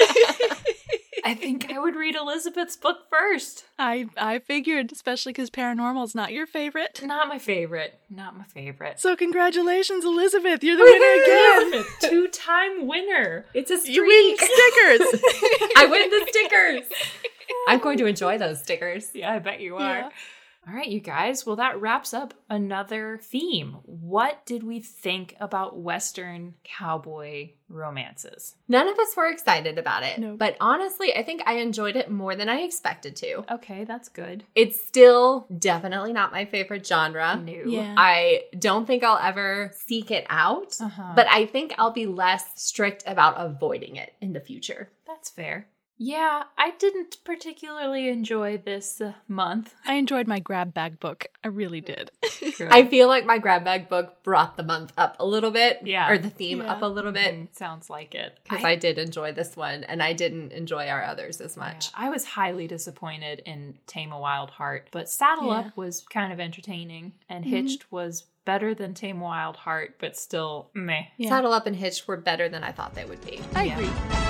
I 1.26 1.34
think 1.34 1.70
I 1.72 1.78
would 1.78 1.96
read 1.96 2.16
Elizabeth's 2.16 2.76
book 2.76 3.08
first. 3.08 3.64
I 3.78 4.08
I 4.16 4.40
figured, 4.40 4.92
especially 4.92 5.32
because 5.32 5.48
paranormal's 5.50 6.14
not 6.14 6.32
your 6.32 6.46
favorite. 6.46 7.00
Not 7.02 7.28
my 7.28 7.38
favorite. 7.38 7.98
Not 8.10 8.36
my 8.36 8.44
favorite. 8.44 9.00
So 9.00 9.16
congratulations, 9.16 10.04
Elizabeth! 10.04 10.62
You're 10.62 10.76
the 10.76 10.84
winner 10.84 11.72
again. 11.72 11.84
Two-time 12.10 12.86
winner. 12.86 13.46
It's 13.54 13.70
a 13.70 13.78
streak. 13.78 13.96
You 13.96 14.06
win 14.06 14.36
stickers. 14.36 15.22
I 15.76 15.86
win 15.90 16.10
the 16.10 16.26
stickers. 16.28 16.88
I'm 17.68 17.80
going 17.80 17.96
to 17.98 18.06
enjoy 18.06 18.36
those 18.36 18.60
stickers. 18.60 19.10
Yeah, 19.14 19.32
I 19.32 19.38
bet 19.38 19.60
you 19.60 19.76
are. 19.76 19.98
Yeah. 19.98 20.08
All 20.66 20.74
right, 20.74 20.88
you 20.88 21.00
guys. 21.00 21.44
Well, 21.44 21.56
that 21.56 21.80
wraps 21.80 22.14
up 22.14 22.32
another 22.48 23.18
theme. 23.22 23.76
What 23.84 24.44
did 24.46 24.62
we 24.62 24.80
think 24.80 25.36
about 25.40 25.76
Western 25.78 26.54
cowboy 26.64 27.50
romances? 27.68 28.54
None 28.68 28.88
of 28.88 28.98
us 28.98 29.14
were 29.16 29.28
excited 29.28 29.78
about 29.78 30.02
it, 30.04 30.18
No. 30.18 30.36
but 30.36 30.56
honestly, 30.60 31.14
I 31.14 31.22
think 31.22 31.42
I 31.46 31.54
enjoyed 31.54 31.96
it 31.96 32.10
more 32.10 32.34
than 32.34 32.48
I 32.48 32.60
expected 32.60 33.14
to. 33.16 33.44
Okay, 33.54 33.84
that's 33.84 34.08
good. 34.08 34.44
It's 34.54 34.80
still 34.84 35.46
definitely 35.58 36.12
not 36.12 36.32
my 36.32 36.44
favorite 36.46 36.86
genre. 36.86 37.36
New. 37.36 37.64
Yeah. 37.66 37.94
I 37.98 38.44
don't 38.58 38.86
think 38.86 39.04
I'll 39.04 39.18
ever 39.22 39.70
seek 39.74 40.10
it 40.10 40.26
out, 40.30 40.76
Uh-huh. 40.80 41.12
but 41.14 41.26
I 41.30 41.46
think 41.46 41.74
I'll 41.78 41.90
be 41.92 42.06
less 42.06 42.44
strict 42.54 43.02
about 43.06 43.34
avoiding 43.36 43.96
it 43.96 44.14
in 44.20 44.32
the 44.32 44.40
future. 44.40 44.90
That's 45.06 45.28
fair. 45.30 45.68
Yeah, 45.96 46.42
I 46.58 46.72
didn't 46.72 47.18
particularly 47.24 48.08
enjoy 48.08 48.58
this 48.58 49.00
uh, 49.00 49.12
month. 49.28 49.74
I 49.86 49.94
enjoyed 49.94 50.26
my 50.26 50.40
grab 50.40 50.74
bag 50.74 50.98
book. 50.98 51.26
I 51.44 51.48
really 51.48 51.80
did. 51.80 52.10
I 52.68 52.84
feel 52.86 53.06
like 53.06 53.24
my 53.24 53.38
grab 53.38 53.64
bag 53.64 53.88
book 53.88 54.22
brought 54.24 54.56
the 54.56 54.64
month 54.64 54.92
up 54.98 55.16
a 55.20 55.24
little 55.26 55.52
bit, 55.52 55.80
Yeah. 55.84 56.10
or 56.10 56.18
the 56.18 56.30
theme 56.30 56.58
Yeah. 56.60 56.72
up 56.72 56.82
a 56.82 56.86
little 56.86 57.12
bit. 57.12 57.34
Mm, 57.34 57.54
sounds 57.56 57.88
like 57.88 58.14
it. 58.14 58.38
Because 58.42 58.64
I, 58.64 58.74
did 58.74 58.98
enjoy 58.98 59.32
this 59.32 59.56
one, 59.56 59.84
and 59.84 60.02
I 60.02 60.12
didn't 60.14 60.52
enjoy 60.52 60.88
our 60.88 61.04
others 61.04 61.40
as 61.40 61.56
much. 61.56 61.86
Yeah, 61.96 62.06
I 62.06 62.10
was 62.10 62.24
highly 62.24 62.66
disappointed 62.66 63.40
in 63.46 63.78
Tame 63.86 64.10
a 64.10 64.18
Wild 64.18 64.50
Heart, 64.50 64.88
but 64.90 65.08
Saddle 65.08 65.46
Yeah. 65.46 65.58
Up 65.60 65.76
was 65.76 66.04
kind 66.10 66.32
of 66.32 66.40
entertaining, 66.40 67.12
and 67.28 67.44
Mhm. 67.44 67.48
Hitched 67.50 67.92
was 67.92 68.24
better 68.44 68.74
than 68.74 68.94
Tame 68.94 69.20
a 69.20 69.24
Wild 69.24 69.56
Heart, 69.58 69.94
but 70.00 70.16
still 70.16 70.70
meh. 70.74 71.04
Yeah. 71.18 71.28
Saddle 71.28 71.52
Up 71.52 71.66
and 71.66 71.76
Hitched 71.76 72.08
were 72.08 72.16
better 72.16 72.48
than 72.48 72.64
I 72.64 72.72
thought 72.72 72.94
they 72.96 73.04
would 73.04 73.24
be. 73.24 73.40
I 73.54 73.64
Yeah. 73.64 73.78
agree. 73.78 74.23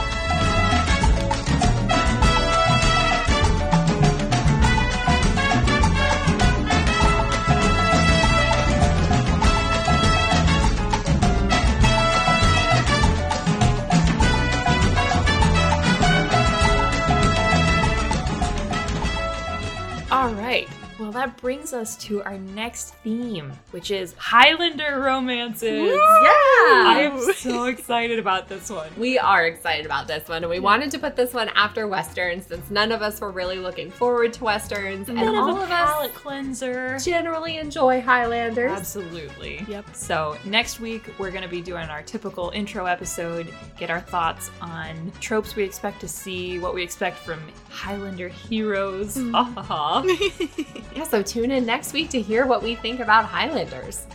That 21.15 21.37
brings 21.37 21.73
us 21.73 21.97
to 21.97 22.23
our 22.25 22.39
next 22.39 22.95
theme, 22.97 23.53
which 23.71 23.91
is 23.91 24.15
Highlander 24.19 25.01
romances. 25.01 25.91
I 25.93 25.95
Yeah! 25.95 26.91
I 26.91 27.01
am 27.03 27.33
so 27.35 27.65
excited 27.65 28.19
about 28.19 28.49
this 28.49 28.69
one. 28.69 28.91
We 28.99 29.19
are 29.19 29.47
excited 29.47 29.87
about 29.87 30.09
this 30.09 30.29
one, 30.29 30.43
and 30.43 30.51
we 30.51 30.59
wanted 30.59 30.91
to 30.91 30.99
put 30.99 31.15
this 31.15 31.33
one 31.33 31.49
after 31.51 31.87
Westerns 31.87 32.47
since 32.47 32.69
none 32.71 32.91
of 32.91 33.01
us 33.01 33.21
were 33.21 33.31
really 33.31 33.59
looking 33.59 33.91
forward 33.91 34.33
to 34.35 34.45
Westerns, 34.45 35.09
and 35.09 35.19
Bit 35.19 35.29
of 35.29 35.35
all 35.35 35.63
of 35.63 35.71
us 35.71 36.11
cleanser. 36.15 36.99
generally 36.99 37.59
enjoy 37.59 38.01
Highlanders. 38.01 38.73
Absolutely. 38.73 39.65
Yep. 39.69 39.95
So, 39.95 40.37
next 40.45 40.81
week, 40.81 41.09
we're 41.19 41.31
going 41.31 41.45
to 41.45 41.49
be 41.49 41.63
doing 41.63 41.89
our 41.89 42.03
typical 42.03 42.51
intro 42.51 42.87
episode, 42.87 43.53
get 43.79 43.89
our 43.89 44.01
thoughts 44.01 44.51
on 44.61 45.13
tropes 45.21 45.55
we 45.55 45.63
expect 45.63 46.01
to 46.01 46.09
see, 46.09 46.59
what 46.59 46.75
we 46.75 46.83
expect 46.83 47.19
from 47.19 47.41
Highlander 47.71 48.29
heroes. 48.29 49.17
Mm-hmm. 49.17 49.33
Ha 49.33 49.45
ha 49.45 49.63
ha. 49.63 50.03
Yeah, 51.05 51.11
so 51.11 51.23
tune 51.23 51.51
in 51.51 51.67
next 51.67 51.93
week 51.93 52.09
to 52.11 52.21
hear 52.21 52.47
what 52.47 52.63
we 52.63 52.77
think 52.77 53.01
about 53.01 53.27
Highlanders. 53.27 54.07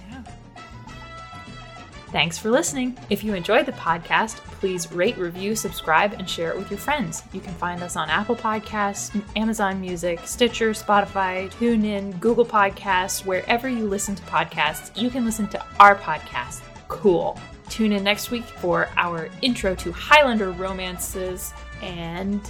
Thanks 2.12 2.39
for 2.39 2.49
listening. 2.49 2.97
If 3.12 3.23
you 3.23 3.36
enjoyed 3.36 3.67
the 3.67 3.73
podcast, 3.73 4.38
please 4.38 4.91
rate, 4.91 5.15
review, 5.19 5.56
subscribe, 5.56 6.13
and 6.13 6.28
share 6.28 6.49
it 6.49 6.58
with 6.58 6.71
your 6.71 6.80
friends. 6.80 7.21
You 7.32 7.41
can 7.41 7.54
find 7.54 7.84
us 7.84 7.95
on 7.95 8.10
Apple 8.10 8.36
Podcasts, 8.36 9.23
Amazon 9.36 9.80
Music, 9.80 10.21
Stitcher, 10.25 10.71
Spotify, 10.71 11.52
TuneIn, 11.52 12.19
Google 12.19 12.45
Podcasts, 12.45 13.23
wherever 13.23 13.69
you 13.69 13.88
listen 13.88 14.15
to 14.15 14.23
podcasts, 14.23 14.99
you 14.99 15.12
can 15.12 15.23
listen 15.23 15.47
to 15.49 15.63
our 15.80 15.95
podcast. 15.95 16.62
Cool. 16.88 17.39
Tune 17.69 17.91
in 17.91 18.04
next 18.04 18.32
week 18.32 18.45
for 18.45 18.89
our 18.97 19.30
intro 19.43 19.75
to 19.75 19.91
Highlander 19.91 20.49
romances 20.49 21.54
and 21.84 22.41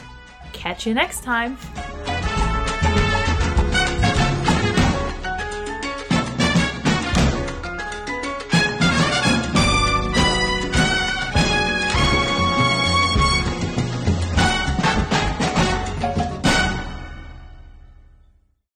catch 0.54 0.88
you 0.88 0.94
next 0.94 1.24
time. 1.24 1.58